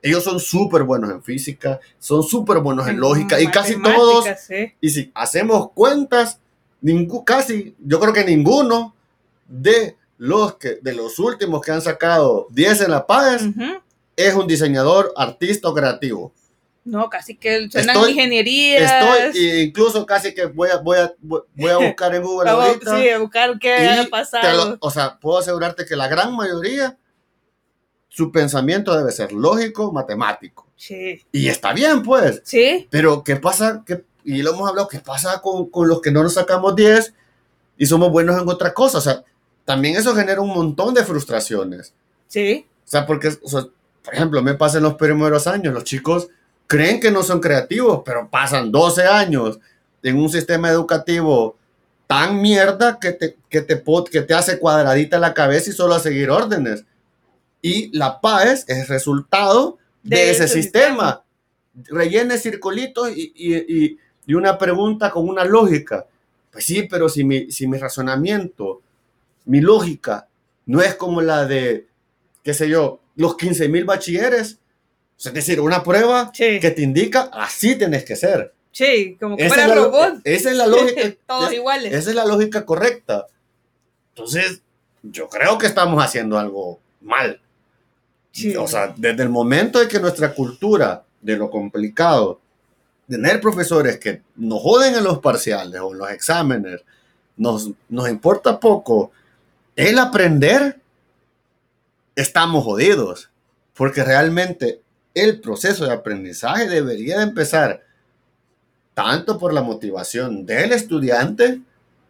Ellos 0.02 0.24
son 0.24 0.40
súper 0.40 0.84
buenos 0.84 1.10
en 1.10 1.24
física, 1.24 1.80
son 2.00 2.22
súper 2.24 2.60
buenos 2.60 2.88
en 2.88 3.00
lógica 3.00 3.40
y 3.42 3.48
casi 3.48 3.82
todos 3.82 4.26
sí. 4.46 4.74
y 4.80 4.90
si 4.90 5.12
hacemos 5.16 5.72
cuentas, 5.74 6.40
ningú- 6.84 7.24
casi, 7.24 7.76
yo 7.84 8.00
creo 8.00 8.14
que 8.14 8.24
ninguno 8.24 8.94
de 9.48 9.96
los, 10.18 10.56
que, 10.56 10.76
de 10.82 10.94
los 10.94 11.18
últimos 11.20 11.62
que 11.62 11.72
han 11.72 11.82
sacado 11.82 12.48
10 12.52 12.82
en 12.82 12.92
la 12.92 13.08
PAES 13.08 13.42
Ujú. 13.48 13.64
es 14.16 14.36
un 14.36 14.48
diseñador, 14.48 15.12
artista 15.18 15.68
o 15.70 15.74
creativo. 15.74 16.32
No, 16.88 17.10
casi 17.10 17.36
que 17.36 17.70
suenan 17.70 17.96
Estoy- 17.96 18.12
ingenierías. 18.12 18.92
Estoy, 18.92 19.46
e 19.46 19.62
incluso 19.64 20.06
casi 20.06 20.34
que 20.34 20.46
voy 20.46 20.70
a, 20.70 20.78
voy 20.78 20.98
a, 20.98 21.14
voy 21.22 21.72
a 21.72 21.78
buscar 21.90 22.16
en 22.16 22.24
Google 22.24 22.50
ahorita. 22.50 22.98
sí, 22.98 23.10
a 23.10 23.20
buscar 23.20 23.60
qué 23.60 23.90
ha 23.90 24.08
pasado. 24.10 24.66
lo- 24.72 24.78
o 24.80 24.90
sea, 24.90 25.20
puedo 25.20 25.38
asegurarte 25.40 25.86
que 25.86 25.96
la 25.96 26.08
gran 26.08 26.36
mayoría, 26.36 26.98
su 28.10 28.32
pensamiento 28.32 28.96
debe 28.98 29.12
ser 29.12 29.32
lógico, 29.32 29.92
matemático. 29.92 30.66
Sí. 30.76 31.22
Y 31.32 31.48
está 31.50 31.74
bien, 31.74 32.02
pues. 32.04 32.42
Sí, 32.44 32.88
Pero, 32.90 33.24
¿qué 33.24 33.36
pasa? 33.36 33.84
¿Qué- 33.86 34.04
y 34.24 34.42
lo 34.42 34.54
hemos 34.54 34.68
hablado, 34.70 34.88
¿qué 34.88 35.00
pasa 35.00 35.42
con, 35.42 35.70
con 35.70 35.88
los 35.88 36.02
que 36.02 36.12
no 36.12 36.24
nos 36.24 36.34
sacamos 36.34 36.76
10 36.76 37.14
y 37.78 37.86
somos 37.86 38.12
buenos 38.12 38.42
en 38.42 38.48
otra 38.50 38.74
cosa? 38.74 38.98
O 38.98 39.02
sea, 39.02 39.24
también 39.66 39.96
eso 39.96 40.16
genera 40.16 40.42
un 40.42 40.50
montón 40.50 40.94
de 40.94 41.04
frustraciones. 41.04 41.94
sí. 42.28 42.66
O 42.86 42.90
sea, 42.90 43.06
porque, 43.06 43.28
o 43.44 43.50
sea, 43.50 43.66
por 44.02 44.14
ejemplo, 44.16 44.42
me 44.42 44.54
pasa 44.54 44.78
en 44.78 44.84
los 44.84 44.94
primeros 44.94 45.46
años, 45.46 45.74
los 45.74 45.84
chicos 45.84 46.30
creen 46.68 47.00
que 47.00 47.12
no 47.12 47.24
son 47.24 47.40
creativos, 47.40 48.02
pero 48.06 48.30
pasan 48.30 48.72
12 48.72 49.04
años 49.04 49.60
en 50.04 50.18
un 50.18 50.30
sistema 50.30 50.70
educativo 50.70 51.58
tan 52.06 52.42
mierda 52.42 53.00
que 53.00 53.12
te, 53.12 53.38
que 53.50 53.62
te, 53.62 53.84
que 54.12 54.22
te 54.22 54.34
hace 54.34 54.60
cuadradita 54.60 55.20
la 55.20 55.34
cabeza 55.34 55.70
y 55.70 55.74
solo 55.74 55.96
a 55.96 56.00
seguir 56.00 56.30
órdenes. 56.30 56.86
Y 57.62 57.96
la 57.98 58.22
PAES 58.22 58.66
es 58.68 58.88
resultado 58.88 59.78
de, 60.04 60.16
De 60.18 60.30
ese 60.30 60.46
ese 60.46 60.54
sistema. 60.54 61.24
Rellene 61.90 62.38
circulitos 62.38 63.10
y, 63.16 63.34
y, 63.36 63.56
y, 63.56 63.98
y 64.26 64.34
una 64.34 64.58
pregunta 64.58 65.12
con 65.12 65.28
una 65.28 65.44
lógica. 65.44 66.06
Pues 66.52 66.66
sí, 66.66 66.84
pero 66.84 67.10
si 67.10 67.24
mi, 67.24 67.52
si 67.52 67.68
mi 67.68 67.78
razonamiento, 67.78 68.82
mi 69.46 69.62
lógica, 69.62 70.28
no 70.66 70.82
es 70.82 70.96
como 70.96 71.22
la 71.22 71.46
de, 71.46 71.88
qué 72.44 72.54
sé 72.54 72.70
yo, 72.70 73.00
los 73.16 73.36
15 73.36 73.68
mil 73.70 73.86
bachilleres, 73.86 74.60
es 75.18 75.34
decir, 75.34 75.60
una 75.60 75.84
prueba 75.84 76.32
Sí. 76.34 76.60
que 76.60 76.72
te 76.72 76.82
indica 76.82 77.30
así 77.34 77.76
tenés 77.76 78.04
que 78.06 78.16
ser. 78.16 78.54
Sí, 78.72 79.18
como 79.20 79.36
que 79.36 79.46
Esa 79.46 79.56
fuera 79.56 79.70
es, 79.70 79.76
robot. 79.76 80.14
esa 80.24 80.52
es 80.52 80.56
la 80.58 80.68
lógica. 80.68 81.02
Todos 81.28 81.48
es- 81.52 81.54
iguales. 81.58 81.94
esa 81.94 82.10
es 82.12 82.16
la 82.16 82.26
lógica 82.26 82.66
correcta. 82.66 83.26
Entonces, 84.10 84.62
yo 85.02 85.28
creo 85.30 85.58
que 85.58 85.66
estamos 85.68 86.04
haciendo 86.04 86.38
algo 86.38 86.80
mal. 87.02 87.42
Sí. 88.32 88.56
O 88.56 88.68
sea, 88.68 88.94
desde 88.96 89.24
el 89.24 89.30
momento 89.30 89.80
de 89.80 89.88
que 89.88 90.00
nuestra 90.00 90.34
cultura, 90.34 91.04
de 91.22 91.38
lo 91.38 91.50
complicado, 91.50 92.40
tener 93.10 93.42
profesores 93.42 93.98
que 94.00 94.22
nos 94.36 94.62
joden 94.62 94.94
en 94.96 95.04
los 95.04 95.20
parciales 95.20 95.80
o 95.82 95.92
en 95.94 95.98
los 95.98 96.12
exámenes, 96.12 96.82
nos, 97.38 97.72
nos 97.90 98.10
importa 98.10 98.60
poco, 98.60 99.12
el 99.76 99.98
aprender, 99.98 100.80
estamos 102.16 102.64
jodidos. 102.64 103.30
Porque 103.74 104.04
realmente 104.04 104.82
el 105.24 105.40
proceso 105.40 105.86
de 105.86 105.94
aprendizaje 105.94 106.68
debería 106.68 107.18
de 107.18 107.24
empezar 107.24 107.84
tanto 108.94 109.38
por 109.38 109.54
la 109.54 109.62
motivación 109.62 110.46
del 110.46 110.72
estudiante, 110.72 111.62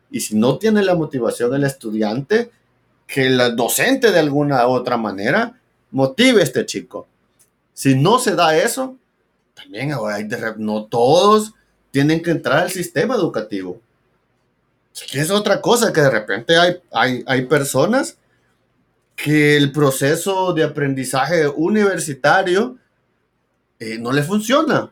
y 0.10 0.22
si 0.22 0.36
no 0.36 0.58
tiene 0.58 0.84
la 0.84 0.96
motivación 0.96 1.52
del 1.52 1.65
estudiante, 1.65 2.50
que 3.06 3.28
el 3.28 3.56
docente 3.56 4.12
de 4.12 4.20
alguna 4.20 4.65
otra 4.67 4.98
manera 4.98 5.60
motive 5.91 6.41
a 6.41 6.43
este 6.43 6.65
chico. 6.65 7.08
Si 7.74 7.96
no 7.96 8.20
se 8.20 8.36
da 8.36 8.58
eso, 8.58 8.96
también 9.54 9.93
hay 10.06 10.24
de 10.24 10.54
no 10.58 10.86
todos 10.86 11.54
tienen 11.91 12.22
que 12.22 12.32
entrar 12.32 12.63
al 12.63 12.72
sistema 12.72 13.15
educativo. 13.15 13.82
Es 15.13 15.30
otra 15.32 15.62
cosa, 15.62 15.93
que 15.93 16.02
de 16.02 16.10
repente 16.10 16.58
hay, 16.58 16.78
hay, 16.91 17.24
hay 17.28 17.46
personas 17.46 18.17
que 19.15 19.58
el 19.58 19.72
proceso 19.72 20.54
de 20.54 20.63
aprendizaje 20.63 21.48
universitario 21.48 22.78
eh, 23.79 23.97
no 23.99 24.11
le 24.11 24.23
funciona. 24.23 24.89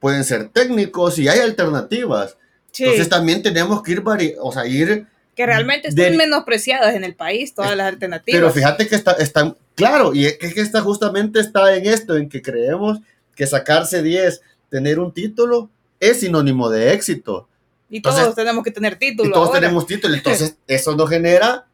Pueden 0.00 0.24
ser 0.24 0.48
técnicos 0.48 1.18
y 1.18 1.28
hay 1.28 1.40
alternativas. 1.40 2.36
Sí, 2.70 2.84
Entonces 2.84 3.08
también 3.08 3.42
tenemos 3.42 3.82
que 3.82 3.92
ir, 3.92 4.02
vari- 4.02 4.34
o 4.40 4.52
sea, 4.52 4.66
ir 4.66 5.06
que 5.36 5.46
realmente 5.46 5.88
de- 5.90 6.02
están 6.02 6.16
menospreciadas 6.16 6.94
en 6.94 7.04
el 7.04 7.14
país 7.14 7.54
todas 7.54 7.76
las 7.76 7.88
alternativas. 7.88 8.38
Pero 8.40 8.50
fíjate 8.52 8.86
que 8.88 8.94
está, 8.94 9.12
están, 9.12 9.56
claro, 9.74 10.14
y 10.14 10.26
es 10.26 10.38
que 10.38 10.60
está 10.60 10.80
justamente 10.80 11.40
está 11.40 11.74
en 11.74 11.86
esto, 11.86 12.16
en 12.16 12.28
que 12.28 12.40
creemos 12.42 12.98
que 13.34 13.46
sacarse 13.46 14.02
10, 14.02 14.42
tener 14.68 14.98
un 15.00 15.12
título, 15.12 15.70
es 15.98 16.20
sinónimo 16.20 16.68
de 16.70 16.92
éxito. 16.92 17.48
y 17.88 18.00
todos 18.02 18.16
entonces- 18.18 18.36
tenemos 18.36 18.62
que 18.64 18.70
tener 18.70 18.96
título. 18.98 19.28
y 19.30 19.32
todos 19.32 19.48
ahora. 19.48 19.60
tenemos 19.60 19.86
título, 19.86 20.14
entonces 20.14 20.56
eso 20.68 20.94
nos 20.94 21.08
genera 21.10 21.66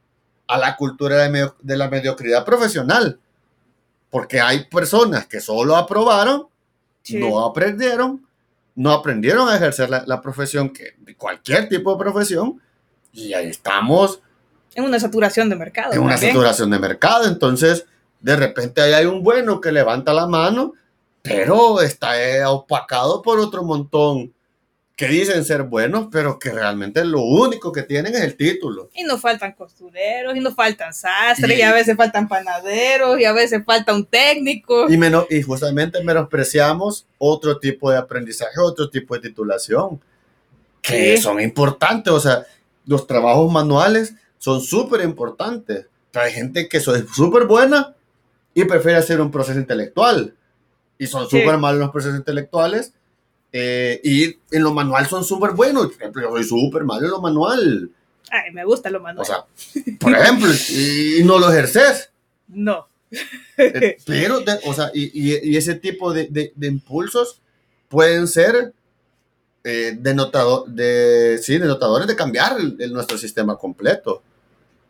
a 0.47 0.59
la 0.59 0.77
cultura 0.77 1.29
de, 1.29 1.51
de 1.61 1.77
la 1.77 1.89
mediocridad 1.91 2.45
profesional. 2.45 3.19
Porque 4.11 4.41
hay 4.41 4.65
personas 4.67 5.27
que 5.27 5.41
solo 5.41 5.77
aprobaron, 5.77 6.49
Sí. 7.03 7.19
no 7.19 7.45
aprendieron, 7.45 8.27
no 8.75 8.91
aprendieron 8.93 9.49
a 9.49 9.57
ejercer 9.57 9.89
la, 9.91 10.03
la 10.07 10.21
profesión, 10.21 10.71
que 10.71 10.97
cualquier 11.17 11.69
tipo 11.69 11.93
de 11.93 11.99
profesión, 11.99 12.61
y 13.13 13.33
ahí 13.33 13.47
estamos 13.49 14.21
En 14.75 14.85
una 14.85 14.99
saturación 15.01 15.49
de 15.49 15.57
mercado. 15.57 15.93
en 15.95 16.01
una 16.01 16.17
saturación 16.19 16.71
de 16.71 16.79
mercado. 16.79 17.25
Entonces, 17.27 17.87
de 18.21 18.37
repente 18.37 18.81
ahí 18.83 18.93
hay 18.93 19.07
un 19.07 19.23
bueno 19.23 19.61
que 19.61 19.71
levanta 19.73 20.13
la 20.13 20.27
mano, 20.27 20.73
pero 21.23 21.81
está 21.81 22.21
eh, 22.23 22.45
opacado 22.45 23.23
por 23.23 23.39
otro 23.39 23.63
montón 23.65 24.35
que 24.97 25.09
dicen 25.09 25.45
ser 25.45 25.63
buenos, 25.65 26.09
pero 26.11 26.39
que 26.39 26.51
realmente 26.51 27.05
lo 27.05 27.21
único 27.21 27.71
que 27.71 27.83
tienen 27.83 28.15
es 28.15 28.23
el 28.23 28.35
título. 28.35 28.89
Y 28.95 29.05
nos 29.05 29.21
faltan 29.21 29.53
costureros, 29.53 30.35
y 30.35 30.41
nos 30.41 30.55
faltan 30.55 30.95
sastres, 30.95 31.51
y, 31.51 31.61
Y- 31.61 31.63
a 31.63 31.73
veces 31.75 31.97
faltan 31.97 32.29
panaderos, 32.29 33.21
y 33.21 33.27
a 33.27 33.33
veces 33.35 33.63
falta 33.67 33.95
un 33.95 34.07
técnico. 34.07 34.91
Y, 34.91 34.97
menos, 34.97 35.27
y 35.29 35.43
justamente 35.43 36.03
menospreciamos 36.03 37.07
otro 37.19 37.59
tipo 37.59 37.91
de 37.91 37.99
aprendizaje, 37.99 38.59
otro 38.59 38.89
tipo 38.89 39.15
de 39.15 39.21
titulación, 39.29 40.01
que 40.81 41.17
Sí. 41.19 41.23
son 41.23 41.41
importantes. 41.43 42.11
O 42.13 42.21
sea, 42.21 42.47
los 42.87 43.07
trabajos 43.07 43.53
manuales 43.53 44.15
son 44.39 44.63
súper 44.63 45.03
importantes. 45.03 45.87
Hay 46.15 46.33
gente 46.33 46.69
que 46.71 46.79
es 46.79 46.85
súper 46.85 47.45
buena 47.45 47.95
y 48.55 48.65
prefiere 48.65 48.97
hacer 48.97 49.21
un 49.21 49.31
proceso 49.31 49.59
intelectual. 49.59 50.35
Y 50.99 51.07
son 51.07 51.29
Sí. 51.29 51.39
súper 51.39 51.59
malos 51.59 51.81
los 51.81 51.91
procesos 51.91 52.17
intelectuales. 52.17 52.95
Eh, 53.59 54.01
y 54.05 54.25
en 54.51 54.63
lo 54.63 54.73
manual 54.75 55.07
son 55.07 55.25
súper 55.25 55.53
buenos. 55.53 55.87
Por 55.87 55.95
ejemplo, 55.97 56.23
yo 56.23 56.31
soy 56.31 56.45
súper 56.45 56.85
malo 56.85 57.07
en 57.07 57.11
lo 57.11 57.21
manual. 57.23 57.91
Ay, 58.31 58.53
me 58.53 58.65
gusta 58.65 58.91
lo 58.91 58.99
O 58.99 59.03
manual. 59.03 59.25
sea, 59.27 59.45
por 59.99 60.15
ejemplo, 60.15 60.51
y 60.71 61.23
no 61.25 61.39
lo 61.39 61.51
ejerces. 61.51 62.11
no. 62.49 62.87
Eh, 63.57 63.97
Pero, 64.05 64.41
de- 64.41 64.59
o 64.67 64.75
sea, 64.75 64.91
y, 64.93 65.05
y- 65.15 65.53
y 65.53 65.57
ese 65.57 65.77
tipo 65.77 66.13
de, 66.13 66.27
de- 66.29 66.53
de 66.55 66.67
impulsos 66.67 67.41
pueden 67.89 68.27
ser 68.27 68.73
eh, 69.65 69.97
denotado- 69.99 70.65
de, 70.67 71.39
sí, 71.43 71.57
denotadores 71.59 72.07
de 72.09 72.15
cambiar 72.17 72.59
el- 72.61 72.77
el- 72.81 72.93
nuestro 72.93 73.17
sistema 73.17 73.57
completo. 73.57 74.23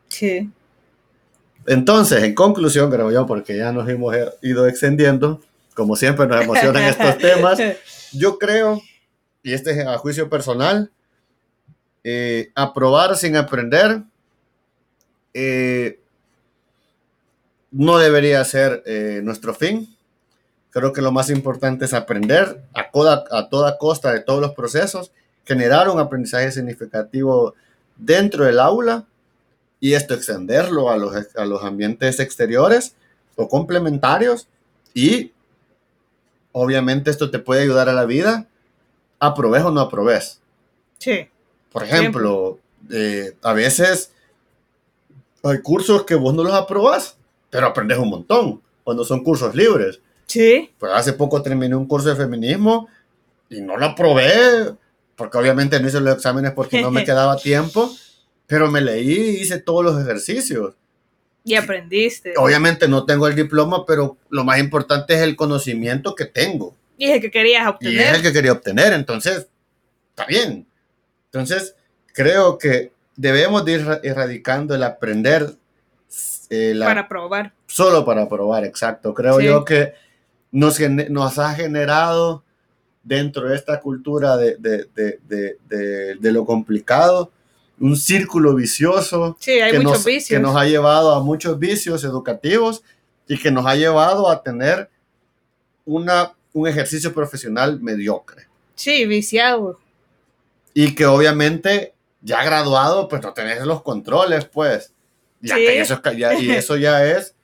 Sí. 0.09 0.51
Entonces, 1.67 2.23
en 2.25 2.35
conclusión, 2.35 2.91
creo 2.91 3.11
yo, 3.11 3.27
porque 3.27 3.57
ya 3.57 3.73
nos 3.73 3.89
hemos 3.89 4.15
ido 4.43 4.67
extendiendo, 4.67 5.41
como 5.75 5.97
siempre 5.97 6.27
nos 6.27 6.43
emocionan 6.43 6.83
estos 6.99 7.19
temas, 7.19 7.59
yo 8.19 8.39
creo, 8.39 8.81
y 9.43 9.53
este 9.53 9.71
es 9.73 9.87
a 9.87 9.99
juicio 9.99 10.29
personal, 10.29 10.91
eh, 12.05 12.51
aprobar 12.55 13.17
sin 13.17 13.37
aprender 13.37 14.03
eh, 15.35 16.01
no 17.71 17.99
debería 17.99 18.45
ser 18.45 18.83
eh, 18.87 19.21
nuestro 19.23 19.55
fin. 19.55 19.95
Creo 20.71 20.93
que 20.93 21.03
lo 21.03 21.13
más 21.13 21.31
importante 21.31 21.85
es 21.85 21.95
aprender 21.95 22.63
a, 22.75 22.91
toda- 22.91 23.25
a 23.31 23.49
toda 23.49 23.79
costa 23.79 24.13
de 24.13 24.21
todos 24.21 24.41
los 24.41 24.53
procesos, 24.55 25.11
generar 25.45 25.89
un 25.89 25.99
aprendizaje 25.99 26.51
significativo 26.53 27.55
dentro 27.97 28.45
del 28.45 28.61
aula 28.61 29.05
y 29.81 29.95
esto 29.95 30.15
extenderlo 30.15 30.91
a 30.91 30.97
los, 30.97 31.15
a 31.37 31.45
los 31.45 31.63
ambientes 31.63 32.19
exteriores 32.21 32.95
o 33.37 33.49
complementarios 33.49 34.49
y 34.95 35.33
obviamente 36.59 37.11
esto 37.11 37.31
te 37.31 37.39
puede 37.39 37.63
ayudar 37.63 37.91
a 37.91 37.93
la 37.93 38.07
vida, 38.07 38.47
aprobes 39.21 39.63
o 39.63 39.71
no 39.71 39.83
aprobes. 39.83 40.41
Sí. 40.99 41.29
Por 41.71 41.85
ejemplo, 41.85 42.59
eh, 42.91 43.37
a 43.43 43.53
veces 43.53 44.11
hay 45.43 45.61
cursos 45.61 46.05
que 46.05 46.15
vos 46.15 46.33
no 46.33 46.43
los 46.43 46.55
aprobas, 46.55 47.19
pero 47.51 47.67
aprendes 47.67 47.99
un 47.99 48.09
montón 48.09 48.63
cuando 48.85 49.05
son 49.05 49.23
cursos 49.23 49.55
libres. 49.55 50.01
Sí. 50.25 50.73
Pues 50.79 50.93
hace 50.95 51.13
poco 51.13 51.43
terminé 51.43 51.77
un 51.77 51.87
curso 51.87 52.09
de 52.09 52.17
feminismo 52.17 52.89
y 53.51 53.61
no 53.61 53.77
lo 53.77 53.85
aprobé, 53.85 54.75
porque 55.15 55.37
obviamente 55.37 55.79
no 55.79 55.89
hice 55.89 56.01
los 56.01 56.15
exámenes 56.15 56.53
porque 56.53 56.81
no 56.81 56.91
me 56.91 57.05
quedaba 57.05 57.37
tiempo, 57.37 57.91
pero 58.47 58.71
me 58.71 58.81
leí 58.81 59.13
y 59.13 59.43
hice 59.43 59.61
todos 59.61 59.85
los 59.85 60.01
ejercicios. 60.01 60.73
Y 61.49 61.55
aprendiste. 61.55 62.35
Obviamente 62.37 62.89
no 62.89 63.05
tengo 63.07 63.29
el 63.29 63.37
diploma, 63.37 63.87
pero 63.87 64.17
lo 64.31 64.43
más 64.43 64.59
importante 64.59 65.15
es 65.15 65.21
el 65.23 65.37
conocimiento 65.37 66.15
que 66.17 66.25
tengo. 66.25 66.75
Y 66.99 67.07
es 67.09 67.15
el 67.15 67.21
que 67.21 67.31
querías 67.31 67.65
Y 67.65 67.69
obtener. 67.69 68.01
es 68.01 68.15
el 68.17 68.23
que 68.23 68.33
quería 68.33 68.53
obtener, 68.53 68.93
entonces, 68.93 69.47
está 70.11 70.27
bien. 70.27 70.67
Entonces, 71.27 71.77
creo 72.13 72.59
que 72.59 72.91
debemos 73.15 73.65
de 73.65 73.73
ir 73.73 73.87
ra- 73.87 74.01
erradicando 74.03 74.75
el 74.75 74.83
aprender 74.83 75.55
eh, 76.51 76.73
la- 76.75 76.87
Para 76.87 77.09
probar. 77.09 77.53
solo 77.67 78.05
para 78.05 78.29
probar, 78.29 78.65
exacto. 78.65 79.15
Creo 79.15 79.39
Sí. 79.39 79.47
yo 79.47 79.65
que 79.65 79.95
nos, 80.53 80.79
nos 81.11 81.39
ha 81.39 81.55
generado 81.55 82.43
dentro 83.03 83.49
de 83.49 83.57
esta 83.57 83.81
cultura 83.81 84.37
de, 84.37 84.57
de- 84.57 84.87
de- 84.95 85.19
de- 85.29 85.59
de- 85.69 86.15
de 86.17 86.33
lo 86.33 86.45
complicado 86.45 87.31
un 87.79 87.97
círculo 87.97 88.55
vicioso 88.55 89.37
Sí, 89.41 89.53
hay 89.61 89.73
que, 89.73 89.79
muchos 89.81 89.93
nos, 89.99 90.05
vicios. 90.05 90.29
que 90.29 90.39
nos 90.43 90.57
ha 90.57 90.65
llevado 90.65 91.15
a 91.15 91.23
muchos 91.23 91.59
vicios 91.59 92.05
educativos 92.05 92.83
y 93.29 93.39
que 93.39 93.51
nos 93.51 93.67
ha 93.67 93.75
llevado 93.77 94.31
a 94.31 94.43
tener 94.43 94.89
una, 95.85 96.33
un 96.53 96.67
ejercicio 96.69 97.13
profesional 97.13 97.81
mediocre. 97.81 98.47
Sí, 98.75 99.05
viciado. 99.07 99.79
Y 100.75 100.95
que 100.95 101.07
obviamente 101.07 101.95
ya 102.21 102.43
graduado, 102.45 103.09
pues 103.09 103.23
no 103.23 103.33
tenés 103.33 103.63
los 103.65 103.83
controles, 103.83 104.45
pues. 104.47 104.93
Ya 105.41 105.57
Sí. 105.57 105.65
que 105.67 105.81
eso 105.81 106.01
ya- 106.17 106.35
y 106.35 106.51
eso 106.51 106.77
ya 106.77 107.07
es 107.07 107.35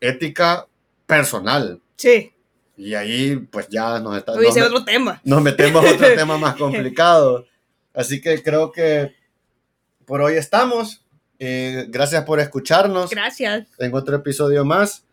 ética 0.00 0.66
personal. 1.06 1.80
Sí. 1.96 2.32
Y 2.76 2.94
ahí, 2.94 3.36
pues 3.36 3.68
ya 3.68 3.98
nos, 3.98 4.16
está, 4.16 4.34
nos, 4.34 4.56
otro 4.56 4.84
tema. 4.84 5.20
nos 5.24 5.42
metemos 5.42 5.84
a 5.84 5.90
otro 5.92 6.06
tema 6.14 6.38
más 6.38 6.56
complicado. 6.56 7.44
Así 7.92 8.20
que 8.20 8.40
creo 8.42 8.70
que 8.70 9.14
por 10.08 10.22
hoy 10.22 10.34
estamos. 10.34 11.04
Eh, 11.38 11.86
gracias 11.90 12.24
por 12.24 12.40
escucharnos 12.40 13.10
Gracias. 13.10 13.68
en 13.78 13.94
otro 13.94 14.16
episodio 14.16 14.64
más. 14.64 15.04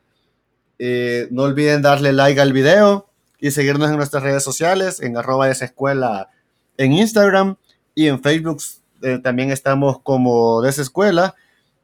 Eh, 0.79 1.27
no 1.31 1.43
olviden 1.43 1.81
darle 1.81 2.13
like 2.13 2.39
al 2.39 2.53
video 2.53 3.09
y 3.39 3.51
seguirnos 3.51 3.91
en 3.91 3.97
nuestras 3.97 4.23
redes 4.23 4.43
sociales, 4.43 5.01
en 5.01 5.17
arroba 5.17 5.47
desescuela 5.47 6.29
en 6.77 6.93
Instagram 6.93 7.57
y 7.93 8.07
en 8.07 8.23
Facebook 8.23 8.61
eh, 9.01 9.19
también 9.21 9.51
estamos 9.51 9.99
como 10.01 10.61
desescuela. 10.61 11.35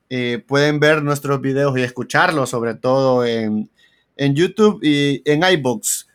Eh, 0.10 0.44
pueden 0.48 0.80
ver 0.80 1.04
nuestros 1.04 1.42
videos 1.42 1.78
y 1.78 1.82
escucharlos, 1.82 2.50
sobre 2.50 2.76
todo 2.76 3.26
en, 3.26 3.70
en 4.16 4.36
YouTube 4.36 4.80
y 4.82 5.22
en 5.26 5.44
iBooks. 5.44 6.08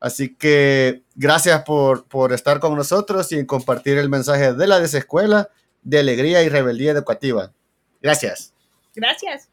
Así 0.00 0.34
que 0.34 1.02
gracias 1.14 1.62
por, 1.64 2.04
por 2.04 2.34
estar 2.34 2.60
con 2.60 2.76
nosotros 2.76 3.32
y 3.32 3.44
compartir 3.46 3.96
el 3.96 4.10
mensaje 4.10 4.52
de 4.52 4.66
la 4.66 4.80
desescuela 4.80 5.48
de 5.82 5.98
alegría 5.98 6.42
y 6.42 6.48
rebeldía 6.48 6.92
educativa. 6.92 7.52
Gracias. 8.00 8.54
Gracias. 8.94 9.49